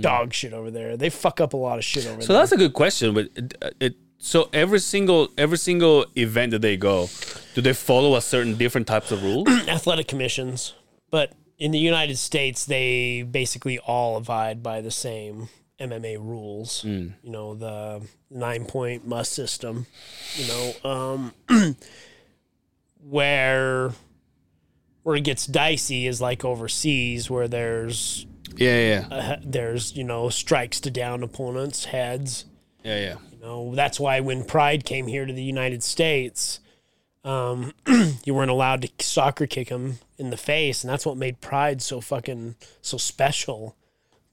[0.00, 0.96] dog shit over there.
[0.96, 2.26] They fuck up a lot of shit over So there.
[2.26, 6.62] So that's a good question, but it, it so every single every single event that
[6.62, 7.10] they go,
[7.54, 9.48] do they follow a certain different types of rules?
[9.68, 10.74] athletic commissions,
[11.10, 15.48] but in the United States, they basically all abide by the same
[15.80, 16.84] MMA rules.
[17.24, 19.86] You know, the nine point must system.
[20.36, 21.34] You know, um,
[23.02, 23.90] where
[25.02, 28.24] where it gets dicey is like overseas, where there's
[28.56, 32.44] yeah, yeah, uh, there's you know strikes to down opponents' heads.
[32.84, 33.16] yeah, yeah.
[33.42, 36.60] Know, that's why when Pride came here to the United States,
[37.24, 37.72] um,
[38.24, 41.82] you weren't allowed to soccer kick him in the face, and that's what made Pride
[41.82, 43.74] so fucking so special.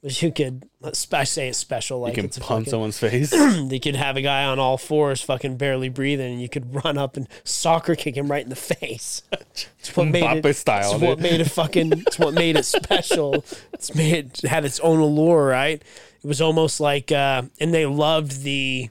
[0.03, 0.69] But you could,
[1.11, 1.99] I say it's special.
[2.01, 3.33] Like You can punch fucking- someone's face.
[3.33, 6.97] you could have a guy on all fours, fucking barely breathing, and you could run
[6.97, 9.23] up and soccer kick him right in the face.
[9.79, 10.43] It's what made it.
[10.43, 11.91] Mbappé style, It's what made it fucking.
[12.05, 13.43] It's what made it special.
[13.73, 15.81] It's made it had its own allure, right?
[16.23, 18.89] It was almost like, uh, and they loved the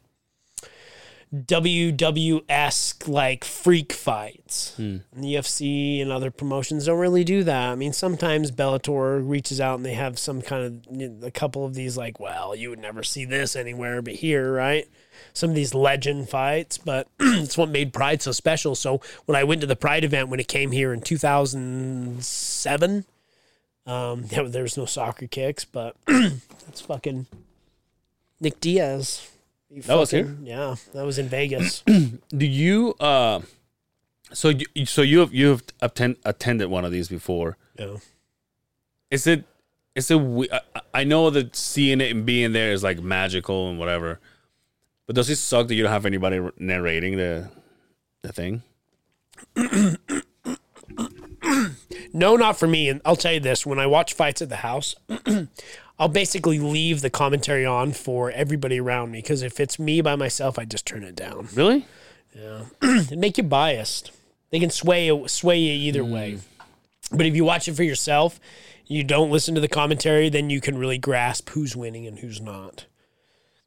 [1.34, 4.74] WWS like freak fights.
[4.76, 4.98] Hmm.
[5.12, 7.70] And the UFC and other promotions don't really do that.
[7.70, 11.74] I mean, sometimes Bellator reaches out and they have some kind of a couple of
[11.74, 14.88] these like, well, you would never see this anywhere but here, right?
[15.34, 18.74] Some of these legend fights, but it's what made Pride so special.
[18.74, 23.04] So when I went to the Pride event when it came here in 2007,
[23.86, 27.26] um, there was no soccer kicks, but that's fucking
[28.40, 29.28] Nick Diaz.
[29.70, 30.36] That was here.
[30.42, 31.82] Yeah, that was in Vegas.
[31.86, 33.40] Do you uh
[34.32, 37.56] so you so you have you have attend, attended one of these before?
[37.78, 37.96] yeah.
[39.10, 39.44] Is it
[39.94, 40.50] is it
[40.94, 44.20] I know that seeing it and being there is like magical and whatever.
[45.06, 47.50] But does it suck that you don't have anybody narrating the
[48.22, 48.62] the thing?
[52.12, 52.88] No, not for me.
[52.88, 54.94] And I'll tell you this: when I watch fights at the house,
[55.98, 60.14] I'll basically leave the commentary on for everybody around me because if it's me by
[60.14, 61.48] myself, I just turn it down.
[61.54, 61.86] Really?
[62.34, 64.12] Yeah, it make you biased.
[64.50, 66.12] They can sway sway you either mm.
[66.12, 66.38] way.
[67.10, 68.38] But if you watch it for yourself,
[68.86, 72.40] you don't listen to the commentary, then you can really grasp who's winning and who's
[72.40, 72.86] not.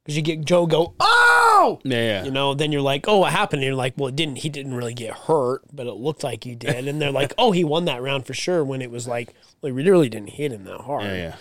[0.03, 2.23] Because you get Joe go, oh, Yeah, yeah.
[2.23, 3.61] you know, then you're like, oh, what happened?
[3.61, 4.37] And you're like, well, it didn't.
[4.37, 6.87] He didn't really get hurt, but it looked like he did.
[6.87, 8.63] And they're like, oh, he won that round for sure.
[8.63, 11.03] When it was like, well, he really didn't hit him that hard.
[11.03, 11.35] yeah, yeah.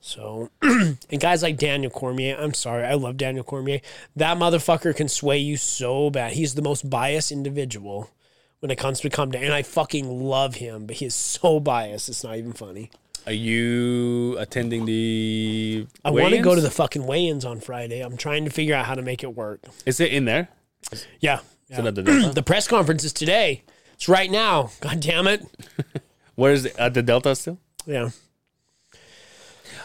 [0.00, 3.80] So, and guys like Daniel Cormier, I'm sorry, I love Daniel Cormier.
[4.16, 6.32] That motherfucker can sway you so bad.
[6.32, 8.10] He's the most biased individual
[8.60, 9.44] when it comes to come down.
[9.44, 12.08] And I fucking love him, but he is so biased.
[12.08, 12.90] It's not even funny.
[13.26, 18.00] Are you attending the I want to go to the fucking weigh-ins on Friday.
[18.00, 19.60] I'm trying to figure out how to make it work.
[19.84, 20.48] Is it in there?
[21.20, 21.40] Yeah.
[21.68, 22.30] Is it at the Delta?
[22.34, 23.62] The press conference is today.
[23.92, 24.70] It's right now.
[24.80, 25.44] God damn it.
[26.34, 26.76] Where is it?
[26.78, 27.58] At the Delta still?
[27.84, 28.10] Yeah.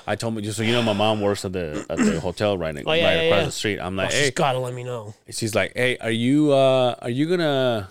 [0.08, 2.58] I told me just so you know my mom works at the at the hotel
[2.58, 3.46] right, Oh, yeah, right yeah, across yeah.
[3.46, 3.80] the street.
[3.80, 5.14] I'm Oh, like, she's hey, got to let me know.
[5.30, 7.90] she's like, hey, are you uh are you gonna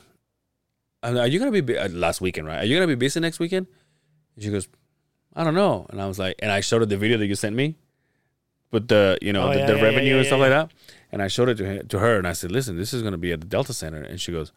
[1.02, 2.58] uh, are you gonna be bu- uh, last weekend right?
[2.62, 3.66] Are you gonna be busy next weekend?
[4.36, 4.68] And she goes,
[5.34, 5.86] I don't know.
[5.90, 7.76] And I was like, and I showed her the video that you sent me
[8.70, 10.70] with the you know Oh, the, the revenue and stuff like that.
[11.12, 13.18] And I showed it to her, to her, and I said, listen, this is gonna
[13.18, 14.02] be at the Delta Center.
[14.02, 14.52] And she goes.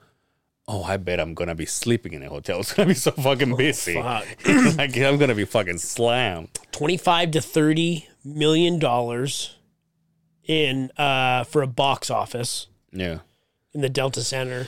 [0.70, 2.60] Oh, I bet I'm gonna be sleeping in a hotel.
[2.62, 3.98] It's gonna be so fucking busy.
[3.98, 4.78] Oh, fuck.
[4.78, 6.50] like I'm gonna be fucking slammed.
[6.72, 9.56] 25 to 30 million dollars
[10.46, 13.20] in uh for a box office Yeah.
[13.74, 14.68] in the Delta Center.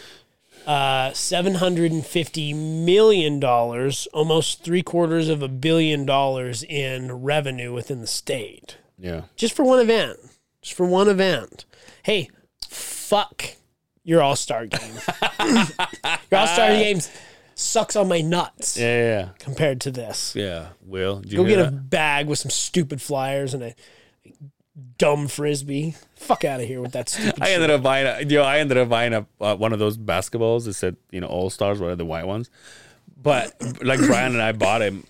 [0.67, 7.11] Uh, seven hundred and fifty million dollars, almost three quarters of a billion dollars in
[7.23, 9.23] revenue within the state, Yeah.
[9.37, 10.19] just for one event.
[10.61, 11.63] Just for one event.
[12.03, 12.29] Hey,
[12.67, 13.55] fuck
[14.03, 14.93] your All Star game.
[16.31, 17.09] your All Star games
[17.55, 18.85] sucks on my nuts Yeah.
[18.85, 19.29] Yeah.
[19.39, 20.33] compared to this.
[20.35, 20.69] Yeah.
[20.85, 23.75] Will, Go get a bag with some stupid flyers and a
[24.97, 25.95] dumb frisbee.
[26.15, 27.55] Fuck out of here with that stupid I shit.
[27.55, 29.97] ended up buying a, you know, I ended up buying a uh, one of those
[29.97, 32.49] basketballs that said, you know, All Stars, what are the white ones?
[33.21, 35.03] But like Brian and I bought him,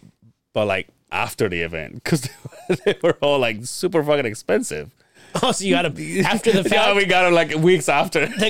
[0.53, 2.27] but like after the event because
[2.85, 4.91] they were all like super fucking expensive.
[5.43, 6.95] Oh, so you got to after the Yeah, fact.
[6.95, 8.21] we got them like weeks after.
[8.41, 8.45] oh,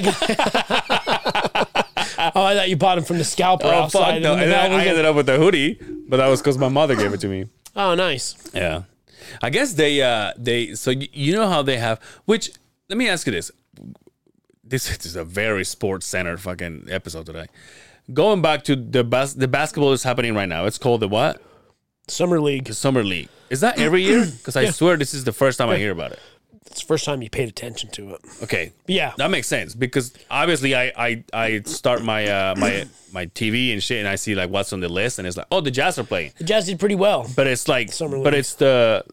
[2.46, 4.16] I thought you bought him from the scalper Oh outside.
[4.16, 4.34] fuck no!
[4.36, 7.14] and I was- ended up with the hoodie, but that was because my mother gave
[7.14, 7.46] it to me.
[7.76, 8.36] oh, nice.
[8.54, 8.84] Yeah,
[9.42, 12.52] I guess they uh they so y- you know how they have which
[12.90, 13.52] let me ask you this.
[14.64, 17.48] This is a very sports centered fucking episode today.
[18.14, 20.66] Going back to the bas- the basketball is happening right now.
[20.66, 21.42] It's called the what?
[22.08, 22.72] Summer league.
[22.74, 23.30] Summer league.
[23.50, 24.26] Is that every year?
[24.38, 26.20] Because I swear this is the first time I hear about it.
[26.72, 28.22] It's the first time you paid attention to it.
[28.44, 29.14] Okay, yeah.
[29.18, 33.82] that makes sense because obviously I I, I start my uh, my my TV and
[33.82, 35.98] shit and I see like what's on the list and it's like oh the Jazz
[35.98, 36.32] are playing.
[36.38, 37.30] The Jazz did pretty well.
[37.36, 38.40] But it's like, Summer but league.
[38.40, 39.04] it's the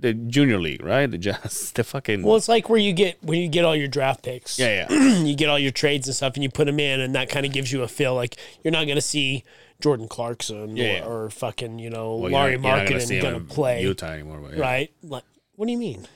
[0.00, 1.10] the junior league, right?
[1.10, 3.88] The Jazz, the fucking Well, it's like where you get where you get all your
[3.88, 4.58] draft picks.
[4.58, 7.14] yeah, yeah, you get all your trades and stuff, and you put them in, and
[7.14, 9.44] that kind of gives you a feel like you're not going to see
[9.80, 11.04] Jordan Clarkson Yeah, yeah.
[11.04, 13.32] or, or fucking you know Well, you're Lauri not- you're not gonna see Markkanen him
[13.32, 14.60] going to play, Utah anymore, yeah.
[14.60, 14.92] right?
[15.02, 15.24] Like,
[15.56, 16.06] what do you mean?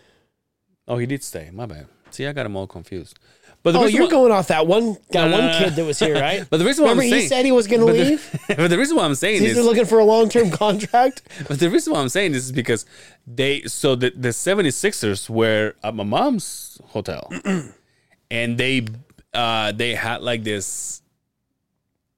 [0.89, 1.51] Oh, he did stay.
[1.53, 1.87] My bad.
[2.11, 3.19] See, I got him all confused.
[3.63, 5.59] But the Oh, you're why- going off that one that No, one no, no.
[5.65, 6.45] kid that was here, right?
[6.51, 8.31] But the reason why I'm Remember he saying- said he was going to leave.
[8.49, 11.23] the, but the reason why I'm saying He's this, looking for a long term contract.
[11.49, 12.85] but the reason why I'm saying this is because
[13.27, 17.31] they, so the the 76ers were at my mom's hotel,
[18.31, 18.87] and they,
[19.33, 21.02] uh, they had like this.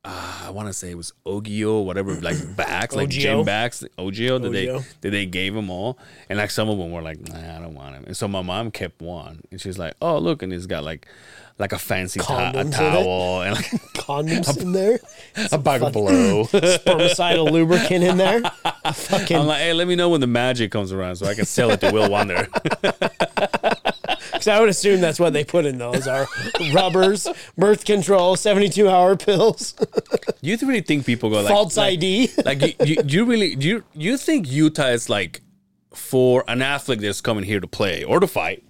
[0.04, 4.40] Uh, I want to say it was Ogio, whatever, like bags, like gym bags, Ogio
[4.42, 5.98] that they that they gave them all,
[6.28, 8.42] and like some of them were like, nah, I don't want them, and so my
[8.42, 11.06] mom kept one, and she's like, oh look, and it's got like
[11.56, 14.98] like a fancy to- a towel and like Condoms in there.
[15.52, 16.44] a bag of blow.
[16.46, 18.42] Spermicidal lubricant in there.
[18.92, 19.36] Fucking.
[19.36, 21.70] I'm like, hey, let me know when the magic comes around so I can sell
[21.70, 22.48] it to Will Wonder.
[24.44, 26.26] Because I would assume that's what they put in those are
[26.74, 27.26] rubbers,
[27.56, 32.30] birth control, 72 hour pills, Do you really think people go like false like, ID.
[32.44, 35.40] like you, you, do you really do you, you think Utah is like
[35.94, 38.62] for an athlete that's coming here to play or to fight?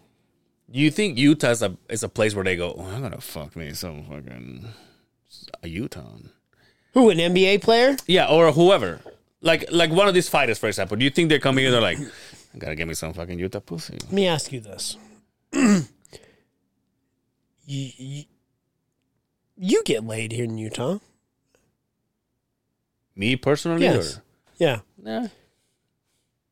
[0.71, 3.21] Do you think Utah is a is a place where they go, oh, I'm gonna
[3.21, 4.69] fuck me some fucking
[5.65, 6.19] a Utah?
[6.93, 7.97] Who, an NBA player?
[8.07, 9.01] Yeah, or whoever.
[9.41, 10.97] Like like one of these fighters, for example.
[10.97, 11.73] Do you think they're coming here?
[11.73, 13.95] They're like, I gotta get me some fucking Utah pussy.
[13.95, 14.97] Let me ask you this.
[17.67, 18.25] you, you,
[19.57, 20.99] you get laid here in Utah.
[23.17, 24.17] Me personally, Yes.
[24.17, 24.23] or
[24.59, 24.81] Yeah.
[25.05, 25.29] yeah,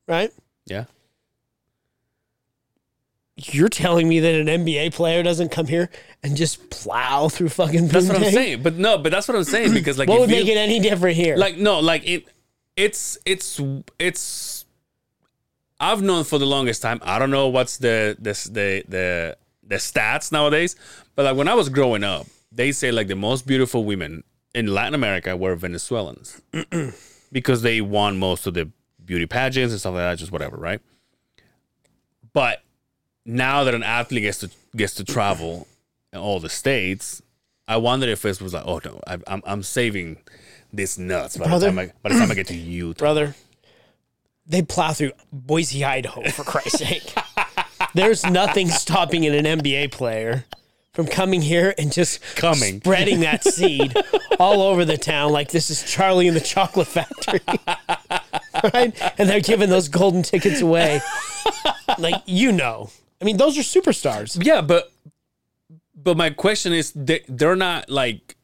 [0.06, 0.30] Right?
[0.66, 0.84] yeah.
[3.36, 5.90] You're telling me that an NBA player doesn't come here
[6.22, 8.62] and just plow through fucking That's what I'm saying.
[8.62, 10.56] But no, but that's what I'm saying because like What if would you- make it
[10.58, 11.36] any different here?
[11.36, 12.26] like no like it
[12.76, 13.60] it's it's
[13.98, 14.51] it's
[15.82, 19.76] i've known for the longest time i don't know what's the this the the the
[19.76, 20.76] stats nowadays
[21.14, 24.22] but like when i was growing up they say like the most beautiful women
[24.54, 26.40] in latin america were venezuelans
[27.32, 28.70] because they won most of the
[29.04, 30.80] beauty pageants and stuff like that just whatever right
[32.32, 32.62] but
[33.26, 35.66] now that an athlete gets to gets to travel
[36.12, 37.20] in all the states
[37.68, 40.18] I wonder if it was like, oh no, I, I'm I'm saving
[40.72, 41.70] this nuts by Brother.
[41.70, 42.98] the time I by the time I get to Utah.
[42.98, 43.34] brother.
[44.46, 47.14] They plow through Boise, Idaho, for Christ's sake.
[47.94, 50.44] There's nothing stopping an NBA player
[50.94, 52.80] from coming here and just Coming.
[52.80, 53.94] spreading that seed
[54.38, 57.40] all over the town like this is Charlie in the Chocolate Factory.
[58.74, 59.18] right?
[59.18, 61.00] And they're giving those golden tickets away.
[61.98, 62.90] Like, you know.
[63.20, 64.44] I mean, those are superstars.
[64.44, 64.92] Yeah, but
[65.94, 68.36] but my question is, they, they're not like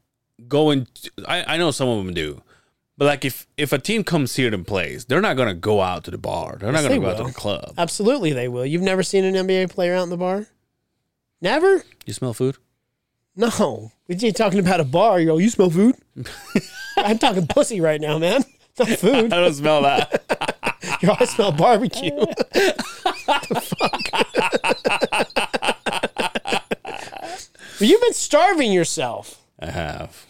[0.47, 0.87] going.
[0.95, 2.41] To, I I know some of them do,
[2.99, 6.05] but like if if a team comes here and plays, they're not gonna go out
[6.05, 6.59] to the bar.
[6.61, 7.75] They're not gonna they go out to the club.
[7.79, 8.67] Absolutely, they will.
[8.67, 10.49] You've never seen an NBA player out in the bar?
[11.41, 11.85] Never?
[12.05, 12.59] You smell food?
[13.37, 13.93] No.
[14.09, 15.21] You're talking about a bar.
[15.21, 15.95] You go, you smell food?
[16.97, 18.43] I'm talking pussy right now, man.
[18.81, 19.33] Not food.
[19.33, 20.25] I don't smell that.
[21.01, 22.13] You always smell barbecue.
[22.15, 22.39] What
[23.49, 24.01] the fuck?
[27.79, 29.45] But You've been starving yourself.
[29.61, 30.27] I have.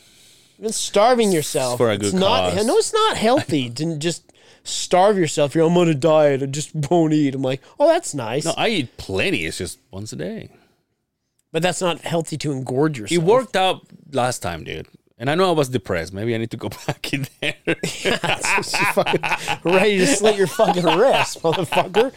[0.58, 1.78] You've starving yourself.
[1.78, 2.66] for a It's good not, cause.
[2.66, 4.32] No, it's not healthy to just
[4.64, 5.54] starve yourself.
[5.54, 6.42] You're, I'm on a diet.
[6.42, 7.34] I just won't eat.
[7.34, 8.44] I'm like, oh, that's nice.
[8.44, 9.44] No, I eat plenty.
[9.46, 10.50] It's just once a day.
[11.52, 13.24] but that's not healthy to engorge It yourself.
[13.24, 14.86] worked out last time, dude.
[15.20, 16.12] And I know I was depressed.
[16.12, 17.54] Maybe I need to go back in there.
[17.66, 19.20] It's just fucking
[19.64, 22.12] ready to slit your fucking wrist, motherfucker.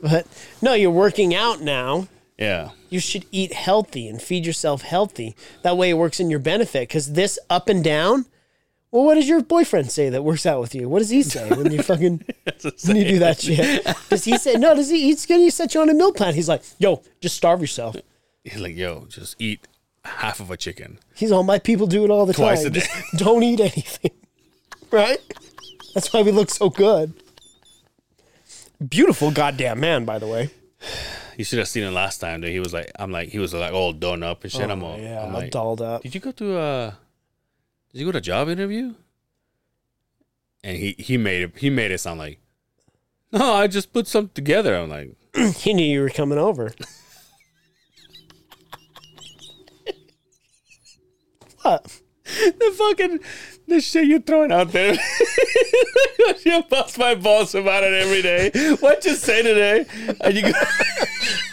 [0.00, 0.26] But
[0.62, 2.06] no, you're working out now.
[2.38, 2.70] Yeah.
[2.88, 5.34] You should eat healthy and feed yourself healthy.
[5.62, 6.88] That way it works in your benefit.
[6.88, 8.26] Because this up and down,
[8.90, 10.88] well, what does your boyfriend say that works out with you?
[10.88, 12.24] What does he say when you fucking
[12.86, 13.86] when you do that shit?
[14.08, 14.74] Does he say no?
[14.74, 15.02] Does he?
[15.02, 16.34] He's gonna set you on a meal plan.
[16.34, 17.96] He's like, yo, just starve yourself.
[18.44, 19.66] He's like, yo, just eat
[20.04, 20.98] half of a chicken.
[21.14, 22.68] He's all my people do it all the Twice time.
[22.68, 22.80] a day.
[22.80, 24.12] Just don't eat anything.
[24.90, 25.18] Right?
[25.92, 27.12] That's why we look so good.
[28.88, 30.48] Beautiful goddamn man, by the way.
[31.38, 32.40] You should have seen it last time.
[32.40, 34.68] That he was like, I'm like, he was like all done up and shit.
[34.68, 36.02] I'm all, Oh, yeah, I'm all like, dolled up.
[36.02, 36.90] did you go to uh,
[37.92, 38.94] did you go to a job interview?
[40.64, 42.40] And he he made it he made it sound like,
[43.30, 44.74] no, I just put something together.
[44.74, 45.14] I'm like,
[45.58, 46.72] He knew you were coming over.
[51.62, 52.00] what?
[52.24, 53.20] the fucking
[53.68, 54.96] the shit you're throwing out there.
[56.44, 58.50] you bust my balls about it every day.
[58.80, 59.86] What you say today?
[60.20, 60.52] And you go,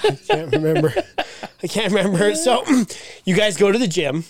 [0.04, 0.94] I can't remember.
[1.64, 2.36] I can't remember.
[2.36, 2.64] So,
[3.26, 4.24] you guys go to the gym.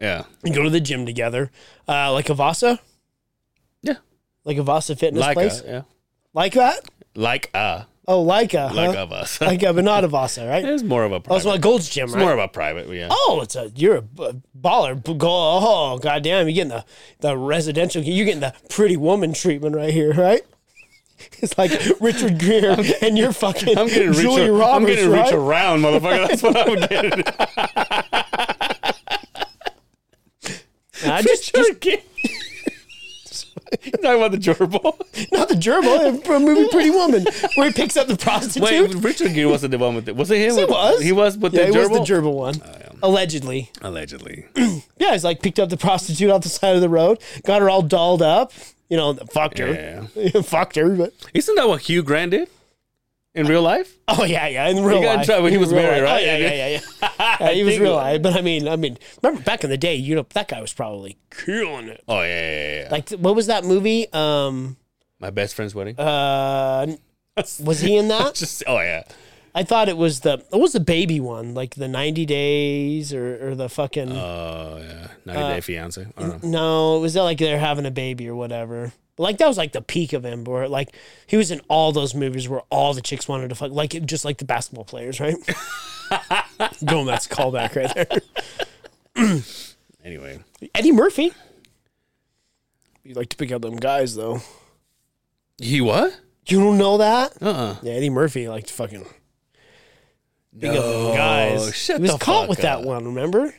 [0.00, 1.50] yeah, You go to the gym together,
[1.88, 2.80] uh, like a Vasa,
[3.82, 3.94] yeah,
[4.44, 5.82] like a Vasa fitness like place, a, yeah,
[6.34, 6.80] like that.
[7.14, 9.02] like a, Oh, like a, like huh?
[9.02, 9.40] of us.
[9.40, 10.64] like a, but not a Vasa, right?
[10.64, 11.36] it's more of a Oh, private.
[11.36, 12.20] it's like Gold's Gym, it's right?
[12.22, 12.88] more of a private.
[12.88, 13.08] Yeah.
[13.10, 15.00] Oh, it's a you're a baller.
[15.22, 16.48] Oh, goddamn!
[16.48, 16.84] You're getting the
[17.20, 18.02] the residential.
[18.02, 20.42] You're getting the pretty woman treatment right here, right?
[21.42, 24.18] It's like Richard Gere and you're fucking I'm getting rich.
[24.18, 25.24] Julia I'm getting right?
[25.24, 26.28] rich around, motherfucker.
[26.28, 27.24] That's what I'm getting.
[31.12, 32.02] I just, just Richard Gere.
[33.82, 35.30] You talking about the gerbil?
[35.32, 37.24] not the gerbil from movie Pretty Woman,
[37.54, 38.62] where he picks up the prostitute.
[38.62, 40.16] Wait, Richard Gere wasn't the one with it.
[40.16, 40.56] was it him?
[40.56, 41.02] he was.
[41.02, 41.90] He was with yeah, the he gerbil.
[42.00, 42.54] was the gerbil one.
[42.64, 42.88] Oh, yeah.
[43.02, 43.70] allegedly.
[43.82, 44.46] Allegedly.
[44.98, 47.70] Yeah, he's like picked up the prostitute off the side of the road, got her
[47.70, 48.52] all dolled up.
[48.90, 50.42] You know, fucked her, Yeah.
[50.42, 50.90] fucked her.
[50.94, 52.48] But Isn't that what Hugh Grant did
[53.34, 53.96] in real life?
[54.08, 56.10] oh yeah, yeah, in real in life, trouble when he was married, life.
[56.10, 56.22] right?
[56.22, 57.36] Oh, yeah, yeah, yeah, yeah.
[57.40, 58.22] yeah he was real life.
[58.22, 60.72] But I mean, I mean, remember back in the day, you know, that guy was
[60.72, 62.02] probably killing it.
[62.08, 62.88] Oh yeah, yeah, yeah.
[62.90, 64.12] Like, what was that movie?
[64.12, 64.76] Um,
[65.18, 65.98] My best friend's wedding.
[65.98, 66.86] uh,
[67.62, 68.34] was he in that?
[68.40, 69.04] Just oh yeah.
[69.52, 73.50] I thought it was the what was the baby one, like the ninety days or,
[73.50, 74.12] or the fucking.
[74.12, 75.08] Oh yeah.
[75.26, 76.06] 90 Uh, Day Fiance.
[76.16, 76.48] I don't know.
[76.48, 78.92] No, it was like they're having a baby or whatever.
[79.20, 80.94] Like that was like the peak of him, where like
[81.26, 84.24] he was in all those movies where all the chicks wanted to fuck, like just
[84.24, 85.36] like the basketball players, right?
[86.82, 87.94] Boom, that's a callback right
[89.14, 89.36] there.
[90.02, 90.38] Anyway.
[90.74, 91.30] Eddie Murphy.
[93.04, 94.40] You like to pick out them guys though.
[95.58, 96.18] He what?
[96.46, 97.34] You don't know that?
[97.42, 99.04] Uh uh Yeah, Eddie Murphy liked to fucking
[100.58, 101.74] pick out No, them guys.
[101.76, 103.04] shut he was the caught fuck with that one.
[103.04, 103.54] Remember?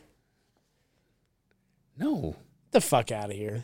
[1.98, 2.36] No.
[2.66, 3.64] Get the fuck out of here.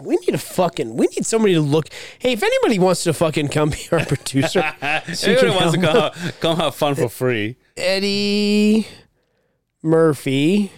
[0.00, 0.94] We need a fucking.
[0.96, 1.88] We need somebody to look.
[2.18, 4.60] Hey, if anybody wants to fucking come be our producer,
[5.14, 7.56] so can wants to come, have- come have fun for free.
[7.76, 8.86] Eddie
[9.82, 10.70] Murphy,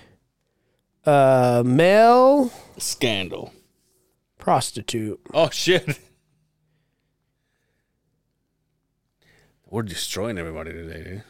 [1.04, 3.52] uh, male Scandal.
[4.38, 5.20] prostitute.
[5.34, 5.98] Oh shit.
[9.70, 11.22] We're destroying everybody today, dude.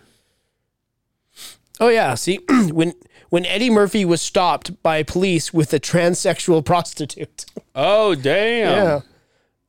[1.80, 2.40] Oh yeah, see
[2.72, 2.94] when
[3.30, 7.46] when Eddie Murphy was stopped by police with a transsexual prostitute.
[7.74, 8.72] Oh damn.
[8.72, 9.00] Yeah.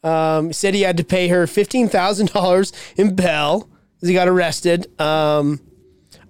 [0.01, 3.70] Um, said he had to pay her fifteen thousand dollars in bail
[4.01, 4.99] as he got arrested.
[4.99, 5.60] Um,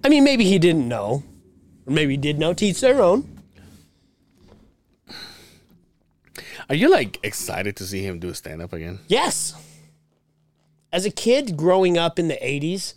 [0.02, 1.22] I mean, maybe he didn't know,
[1.86, 2.52] or maybe he did know.
[2.52, 3.38] Teach their own.
[6.68, 9.00] Are you like excited to see him do a stand up again?
[9.08, 9.54] Yes.
[10.92, 12.94] As a kid growing up in the '80s,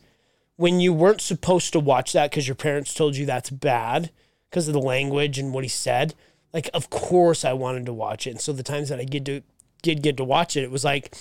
[0.55, 4.11] when you weren't supposed to watch that because your parents told you that's bad
[4.49, 6.13] because of the language and what he said,
[6.53, 8.31] like of course I wanted to watch it.
[8.31, 9.41] And so the times that I did to
[9.81, 11.15] did get to watch it, it was like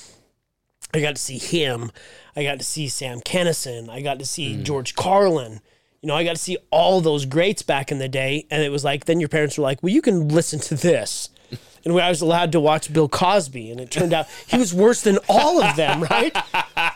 [0.94, 1.90] I got to see him,
[2.36, 4.62] I got to see Sam Kinison, I got to see mm.
[4.62, 5.60] George Carlin.
[6.02, 8.70] You know, I got to see all those greats back in the day, and it
[8.70, 11.30] was like then your parents were like, "Well, you can listen to this."
[11.84, 15.02] And I was allowed to watch Bill Cosby, and it turned out he was worse
[15.02, 16.36] than all of them, right?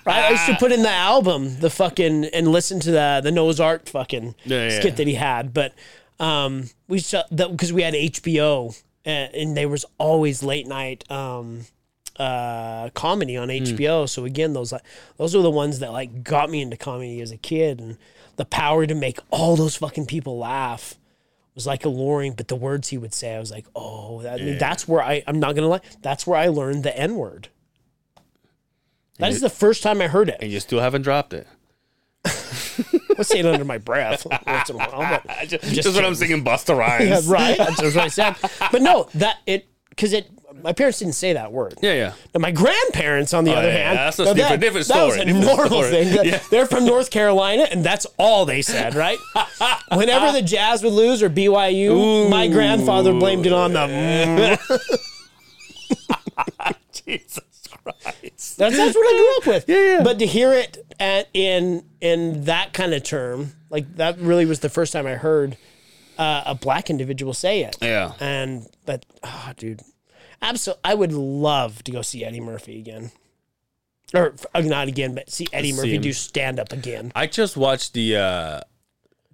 [0.07, 0.25] Right?
[0.25, 3.59] I used to put in the album, the fucking, and listen to the the Noah's
[3.59, 4.79] Ark fucking Yeah, yeah.
[4.81, 5.53] skit that he had.
[5.53, 5.75] But
[6.21, 11.03] um, we saw that because we had HBO, and, and there was always late night
[11.11, 11.63] um,
[12.21, 14.09] uh, comedy on HBO.
[14.09, 14.83] So again, those like
[15.17, 17.99] those were the ones that like got me into comedy as a kid, and
[18.37, 20.95] the power to make all those fucking people laugh
[21.57, 22.35] was like alluring.
[22.35, 25.03] But the words he would say, I was like, oh, that, I mean, that's where
[25.03, 27.49] I I'm not gonna lie, that's where I learned the N word.
[29.19, 30.37] That is the first time I heard it.
[30.41, 31.49] And you still haven't dropped it.
[32.27, 36.13] I say it under my breath once in a while, but Just, Just what I'm
[36.13, 36.15] kidding.
[36.15, 37.27] singing Busta Rhymes.
[37.27, 37.57] yeah, right.
[37.57, 38.37] That's what I said.
[38.71, 40.31] But no, that it because it.
[40.63, 41.75] My parents didn't say that word.
[41.83, 42.13] Yeah, yeah.
[42.35, 45.15] Now, my grandparents, on the other Oh, yeah, hand, that's a different- different That was
[45.15, 45.91] story, a different normal story.
[46.05, 46.25] thing.
[46.27, 46.39] Yeah.
[46.51, 49.19] They're from North Carolina, and that's all they said, right?
[49.93, 54.59] Whenever the Jazz would lose or BYU, my grandfather blamed it on the.
[56.93, 57.41] Jesus
[57.83, 58.57] Christ.
[58.59, 59.69] That's, that's what I grew up with.
[59.69, 60.03] Yeah, yeah.
[60.03, 64.61] But to hear it at, in in that kind of term, like that, really was
[64.61, 65.57] the first time I heard
[66.19, 67.77] uh, a black individual say it.
[67.81, 68.13] Yeah.
[68.21, 69.81] And but, oh, dude,
[70.43, 73.11] absolutely, I would love to go see Eddie Murphy again,
[74.15, 77.13] or uh, not again, but see Eddie Murphy do stand up again.
[77.15, 78.61] I just watched the uh,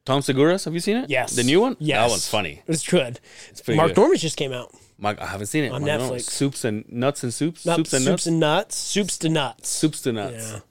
[0.05, 0.64] Tom Segura's.
[0.64, 1.11] Have you seen it?
[1.11, 1.76] Yes, The new one?
[1.78, 2.62] Yes, That one's funny.
[2.66, 3.20] It's good.
[3.50, 3.98] It's pretty Mark good.
[3.98, 4.74] Normand just came out.
[4.98, 5.72] Mike, I haven't seen it.
[5.72, 6.00] On Mark.
[6.00, 6.22] Netflix.
[6.22, 7.66] Soups and nuts and soups.
[7.66, 8.26] Not soups and nuts.
[8.26, 8.76] and nuts.
[8.76, 9.68] Soups to nuts.
[9.68, 10.62] soups to nuts.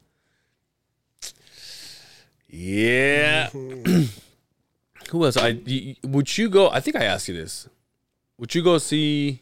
[2.50, 3.50] Yeah.
[3.50, 3.50] Yeah.
[5.10, 5.36] Who else?
[5.38, 5.60] I
[6.04, 6.70] would you go?
[6.70, 7.68] I think I asked you this.
[8.38, 9.42] Would you go see?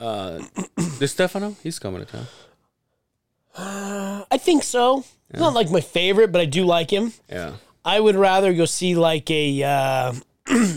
[0.00, 0.40] Uh,
[0.98, 1.56] the Stefano?
[1.62, 2.26] He's coming to town.
[3.56, 5.04] I think so.
[5.28, 7.12] It's not like my favorite, but I do like him.
[7.28, 7.54] Yeah.
[7.84, 9.62] I would rather go see like a.
[9.62, 10.12] Uh,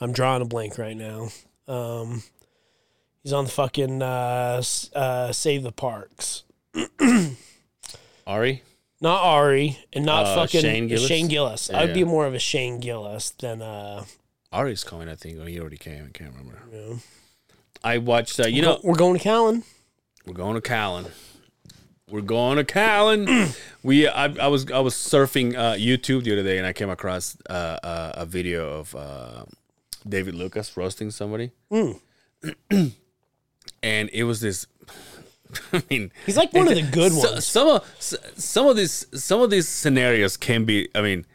[0.00, 1.28] I'm drawing a blank right now.
[1.68, 2.22] Um,
[3.22, 4.62] he's on the fucking uh,
[4.94, 6.44] uh, Save the Parks.
[8.26, 8.62] Ari.
[9.00, 11.06] Not Ari and not Uh, fucking Shane Gillis?
[11.06, 11.70] Shane Gillis.
[11.72, 14.04] Yeah, I'd be more of a Shane Gillis than uh.
[14.52, 15.08] Ari's coming.
[15.08, 15.38] I think.
[15.38, 16.04] Or he already came.
[16.06, 16.58] I can't remember.
[17.82, 18.40] I watched.
[18.40, 19.64] Uh, you know, we're going to Callan.
[20.26, 21.06] We're going to Callan.
[22.10, 23.48] We're going to Callan.
[23.82, 26.90] we I, I was I was surfing uh, YouTube the other day and I came
[26.90, 29.44] across uh, uh, a video of uh,
[30.08, 32.90] David Lucas roasting somebody, and
[33.82, 34.66] it was this
[35.72, 37.46] I mean, He's like one of the good ones.
[37.46, 40.88] Some of some of these some of these scenarios can be.
[40.94, 41.26] I mean,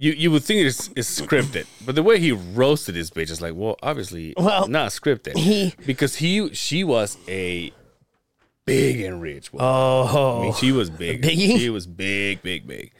[0.00, 3.40] you you would think it's, it's scripted, but the way he roasted his bitch is
[3.40, 5.36] like, well, obviously Well, not scripted.
[5.36, 7.72] he- because he she was a
[8.66, 9.52] big and rich.
[9.52, 9.66] woman.
[9.68, 10.02] Oh.
[10.02, 11.22] I Oh, mean, she was big.
[11.22, 11.58] biggie?
[11.58, 12.92] She was big, big, big.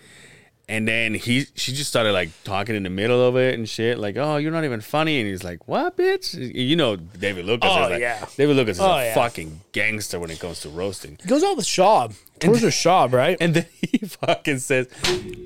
[0.70, 3.98] And then he, she just started like talking in the middle of it and shit,
[3.98, 7.68] like, "Oh, you're not even funny." And he's like, "What, bitch?" You know, David Lucas
[7.72, 8.24] Oh, is like, yeah.
[8.36, 9.14] David Lucas is Oh, a yeah.
[9.14, 11.18] fucking gangster when it comes to roasting.
[11.20, 12.14] he goes out with Schaub.
[12.38, 13.36] Tours with Schaub, right?
[13.40, 14.86] And then he fucking says,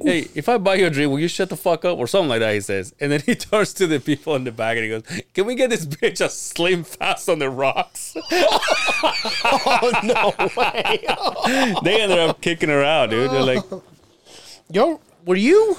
[0.02, 2.28] "Hey, if I buy you a drink, will you shut the fuck up?" or something
[2.28, 2.52] like that.
[2.52, 5.04] He says, and then he turns to the people in the back and he goes,
[5.32, 11.04] "Can we get this bitch a slim fast on the rocks?" oh no way!
[11.82, 13.30] they ended up kicking her out, dude.
[13.30, 13.64] They're like,
[14.70, 15.76] Yo, were you?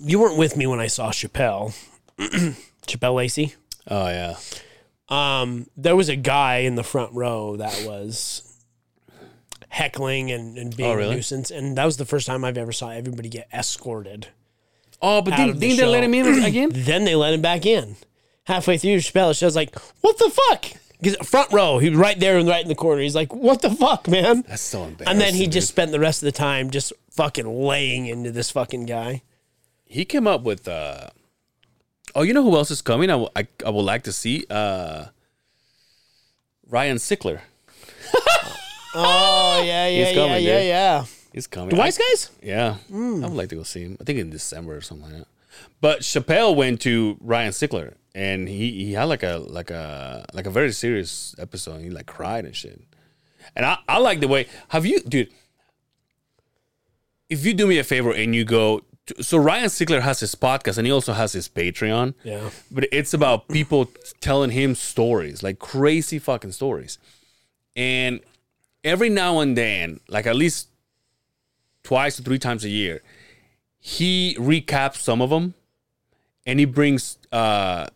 [0.00, 1.74] You weren't with me when I saw Chappelle.
[2.86, 3.54] Chappelle Lacey.
[3.88, 4.36] "Oh yeah,
[5.08, 8.42] Um, there was a guy in the front row that was
[9.68, 11.12] heckling and, and being Oh, really?
[11.12, 14.28] a nuisance, and that was the first time I've ever saw everybody get escorted.
[15.02, 17.64] oh, but Out didn't, the they let him in again?" Then they let him back
[17.66, 17.96] in.
[18.44, 20.72] Halfway through Chappelle, she was like, "What the fuck?"
[21.24, 23.02] Front row, he was right there and right in the corner.
[23.02, 25.06] He's like, "What the fuck, man?" That's so embarrassing.
[25.08, 25.52] And then he dude.
[25.52, 29.22] just spent the rest of the time just fucking laying into this fucking guy.
[29.84, 31.08] he came up with uh
[32.16, 34.44] oh you know who else is coming i, w- I, I would like to see
[34.50, 35.06] uh
[36.68, 37.40] ryan sickler
[38.96, 40.66] Oh yeah, yeah, He's coming, yeah, dude.
[40.68, 41.04] yeah.
[41.32, 42.30] he's coming The wise guys?
[42.42, 45.18] yeah i would like to go see him i think in december or something like
[45.20, 45.28] that
[45.80, 50.46] but chappelle went to ryan sickler and he he had like a like a like
[50.46, 52.80] a very serious episode he like cried and shit
[53.56, 55.28] and i i like the way have you dude
[57.30, 60.34] if you do me a favor and you go to, so ryan sickler has his
[60.34, 62.50] podcast and he also has his patreon Yeah.
[62.70, 63.90] but it's about people
[64.20, 66.98] telling him stories, like crazy fucking stories.
[67.76, 68.20] And
[68.84, 70.68] every now and then, like at least
[71.82, 73.02] twice or three times a year,
[73.86, 75.52] he recaps some of them
[76.46, 77.86] and he brings uh,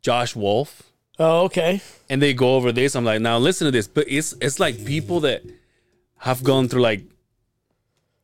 [0.00, 0.84] Josh Wolf
[1.18, 1.82] Oh, okay.
[2.08, 2.96] and they go over this.
[2.96, 3.86] I'm like, now listen to this.
[3.86, 5.42] But it's it's like people that
[6.20, 7.02] have gone through like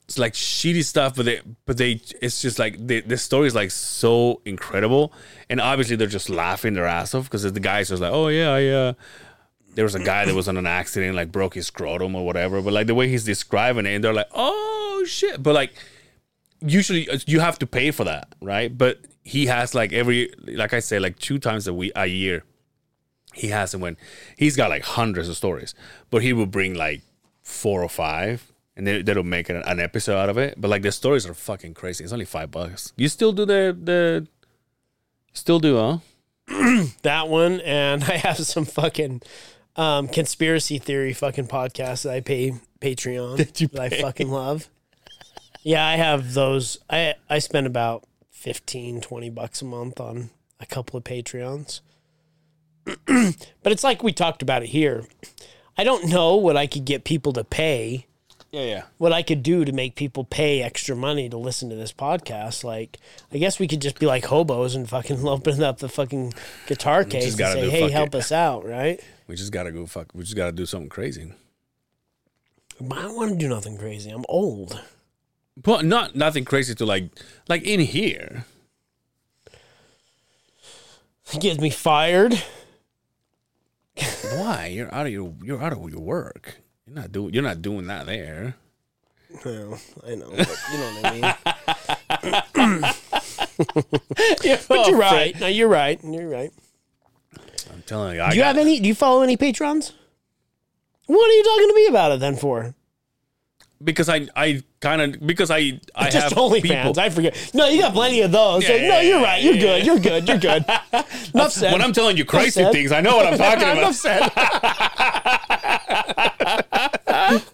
[0.09, 3.55] it's like shitty stuff, but they but they it's just like they, the story is
[3.55, 5.13] like so incredible,
[5.51, 8.51] and obviously they're just laughing their ass off because the guy's just like, oh yeah,
[8.51, 8.93] I uh,
[9.75, 12.61] there was a guy that was on an accident, like broke his scrotum or whatever.
[12.63, 15.41] But like the way he's describing it, and they're like, oh shit.
[15.43, 15.75] But like
[16.61, 18.77] usually uh, you have to pay for that, right?
[18.77, 22.45] But he has like every like I say, like two times a week a year
[23.35, 23.97] he has them when
[24.37, 25.75] he's got like hundreds of stories,
[26.11, 27.03] but he will bring like
[27.43, 30.61] four or five, and they that'll make an, an episode out of it.
[30.61, 32.05] But like the stories are fucking crazy.
[32.05, 32.93] It's only five bucks.
[32.97, 34.27] You still do the the
[35.33, 35.99] still do, huh?
[37.03, 39.23] That one, and I have some fucking
[39.77, 44.69] um, conspiracy theory fucking podcasts that I pay Patreon that, you I fucking love.
[45.63, 46.79] Yeah, I have those.
[46.89, 51.81] I I spend about 15, 20 bucks a month on a couple of Patreons.
[52.85, 55.05] but it's like we talked about it here.
[55.77, 58.07] I don't know what I could get people to pay
[58.51, 58.83] Yeah, yeah.
[58.99, 62.65] what I could do to make people pay extra money to listen to this podcast.
[62.65, 62.97] Like,
[63.33, 66.33] I guess we could just be like hobos and fucking open up the fucking
[66.67, 69.01] guitar case and say, "Hey, help it." us out!" Right?
[69.27, 70.09] We just gotta go fuck.
[70.15, 71.33] We just gotta do something crazy.
[72.81, 74.11] But I don't want to do nothing crazy.
[74.11, 74.81] I'm old.
[75.63, 77.11] But not nothing crazy to like
[77.49, 78.45] like in here.
[81.39, 82.43] Gets me fired.
[84.35, 84.67] Why?
[84.67, 86.57] You're out of your you're out of your work.
[86.87, 88.55] You're not doing you're not doing that there.
[89.45, 92.83] Well, I know, but you know what I mean.
[94.41, 95.39] but But you're oh, right.
[95.39, 96.01] No, you're right.
[96.03, 96.53] You're right.
[97.73, 98.23] I'm telling you.
[98.23, 98.81] I Do you got- have any?
[98.81, 99.93] Do you follow any patrons?
[101.07, 102.75] What are you talking to me about it then for?
[103.83, 106.63] Because I I kind of because I I Just have OnlyFans.
[106.63, 107.01] people.
[107.01, 107.51] I forget.
[107.55, 108.63] No, you got plenty of those.
[108.65, 109.43] Yeah, Like, no, you're right.
[109.43, 109.87] You're good.
[109.87, 110.29] You're good.
[110.29, 110.65] You're good.
[111.35, 111.73] Enough said.
[111.73, 113.95] when I'm telling you crazy things, I know what I'm talking Enough about.
[113.95, 114.31] said.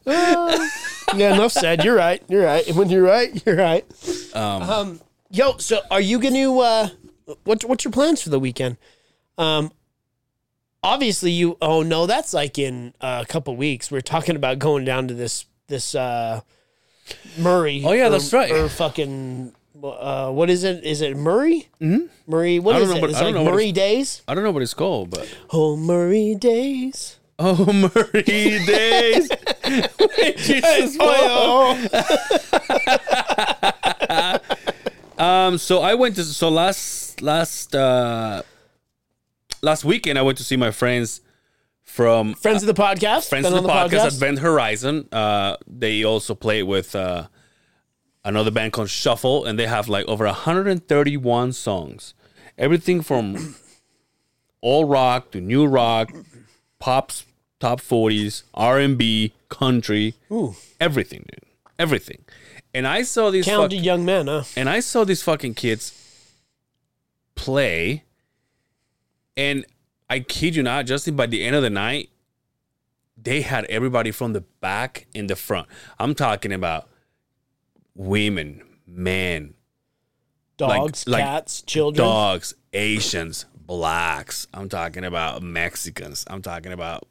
[1.17, 1.85] yeah, enough said.
[1.85, 2.23] You're right.
[2.29, 2.67] You're right.
[2.75, 3.85] When you're right, you're right.
[4.35, 5.01] Um, Um,
[5.31, 6.59] yo, so are you going to?
[6.61, 6.89] Uh,
[7.45, 8.77] what's what's your plans for the weekend?
[9.39, 9.71] Um,
[10.83, 11.57] obviously you.
[11.61, 13.91] Oh no, that's like in uh, a couple weeks.
[13.91, 16.41] We're talking about going down to this this uh,
[17.39, 17.83] Murray.
[17.85, 18.51] Oh, yeah, or- that's right.
[18.53, 19.53] Or fucking.
[19.83, 20.83] Uh, what is it?
[20.85, 21.69] Is it Murray?
[21.81, 22.07] Mm-hmm.
[22.27, 22.59] Murray.
[22.59, 23.01] What I don't is know it?
[23.03, 24.23] what- It's I don't like Murray Days.
[24.27, 27.19] I don't know what it's called, but Oh, Murray Days.
[27.39, 28.23] oh, Murray
[28.65, 29.29] days.
[30.39, 31.77] Jesus, Oh,
[35.19, 38.43] Um, so I went to so last last uh
[39.63, 41.21] last weekend I went to see my friends
[41.97, 43.31] from Friends of the podcast.
[43.31, 45.09] friends of the, on podcast, Advent Horizon.
[45.11, 47.29] Uh, they also play with uh,
[48.23, 52.13] another band called Shuffle, and they have like over 131 songs.
[52.59, 53.57] Everything from
[54.61, 56.13] all rock to new rock,
[56.79, 57.25] pops,
[57.61, 60.17] top 40s, R&B, country,
[60.79, 62.27] everything, dude, everything.
[62.75, 64.43] And I saw these fuck- Talented young men, huh?
[64.55, 65.95] and I saw these fucking kids
[67.37, 68.05] play,
[69.35, 69.65] and
[70.09, 71.17] I kid you not, Justin.
[71.17, 72.11] By the end of the night,
[73.17, 75.69] they had everybody from the back in the front.
[75.99, 76.89] I'm talking about
[77.95, 79.55] women, men,
[80.57, 82.07] Dogs, like cats, children.
[82.07, 84.47] dogs, Asians, blacks.
[84.55, 86.25] I'm talking about Mexicans.
[86.29, 87.07] I'm talking about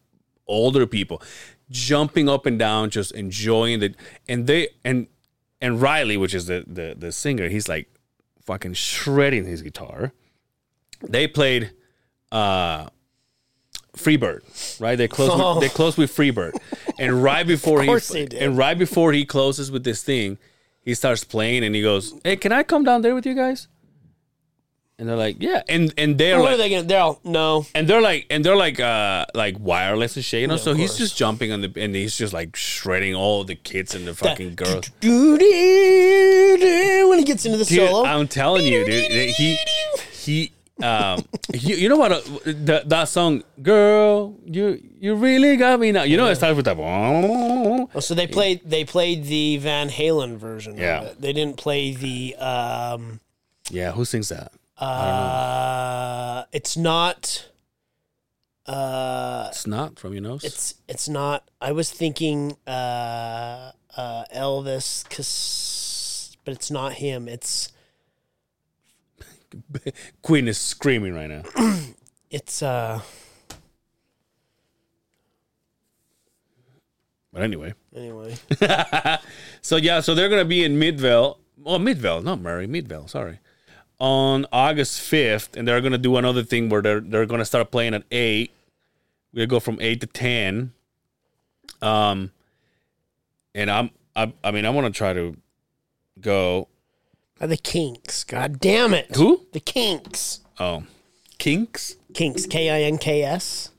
[0.47, 1.21] older people
[1.69, 3.93] jumping up and down, just enjoying the
[4.27, 5.07] and they and
[5.61, 7.89] and Riley, which is the the the singer, he's like
[8.41, 10.13] fucking shredding his guitar.
[11.01, 11.71] They played
[12.35, 12.89] uh
[13.95, 14.41] Freebird,
[14.81, 14.97] right?
[14.97, 15.55] They close Oh.
[15.55, 16.53] with, they close with Freebird.
[16.99, 18.33] And right before he they did.
[18.41, 20.37] and right before he closes with this thing,
[20.81, 23.67] he starts playing and he goes, "Hey, can I come down there with you guys?"
[24.99, 26.83] And they're like, "Yeah." And and they're what are like, they gonna?
[26.83, 27.65] They're all no.
[27.73, 30.55] and they're like, and they're like, uh, like wireless and shit, you know.
[30.55, 33.95] of so he's just jumping on the, and he's just like shredding all the kids
[33.95, 34.89] and the fucking girls.
[34.99, 39.57] Doo-doo-doo, When he gets into the Dude, solo, I'm telling you, dude, he
[40.13, 40.51] he
[40.83, 41.23] um
[41.53, 46.03] you, you know what uh, the, that song girl you you really got me now
[46.03, 50.35] you know it starts with that Oh, so they played they played the Van Halen
[50.37, 50.77] version.
[50.77, 51.01] Yeah.
[51.01, 51.21] of it.
[51.21, 52.35] they didn't play the.
[52.35, 53.21] Um,
[53.71, 57.49] yeah who sings that uh, it's not.
[58.65, 61.47] Uh, it's not from your nose it's it's not.
[61.61, 65.05] I was thinking uh, uh, Elvis,
[66.43, 67.27] but it's not him.
[67.27, 67.71] It's
[70.21, 71.43] Queen is screaming right now.
[72.31, 72.99] It's uh.
[77.31, 77.73] but anyway.
[77.95, 78.35] Anyway,
[79.61, 81.39] so yeah so they're gonna be in Midvale.
[81.65, 83.39] Oh Midvale not Murray Midvale sorry.
[83.99, 87.93] On August 5th and they're gonna do another thing where they're they're gonna start playing
[87.93, 88.51] at 8
[89.31, 90.73] we're gonna go from 8 to 10
[91.81, 92.31] um
[93.53, 95.37] and I'm I, I mean I want to try to
[96.19, 96.67] go
[97.41, 98.23] uh, the Kinks.
[98.23, 99.15] God damn it!
[99.15, 100.39] who The Kinks.
[100.59, 100.83] oh
[101.37, 102.45] Kinks Kinks.
[102.45, 103.69] K I N K S.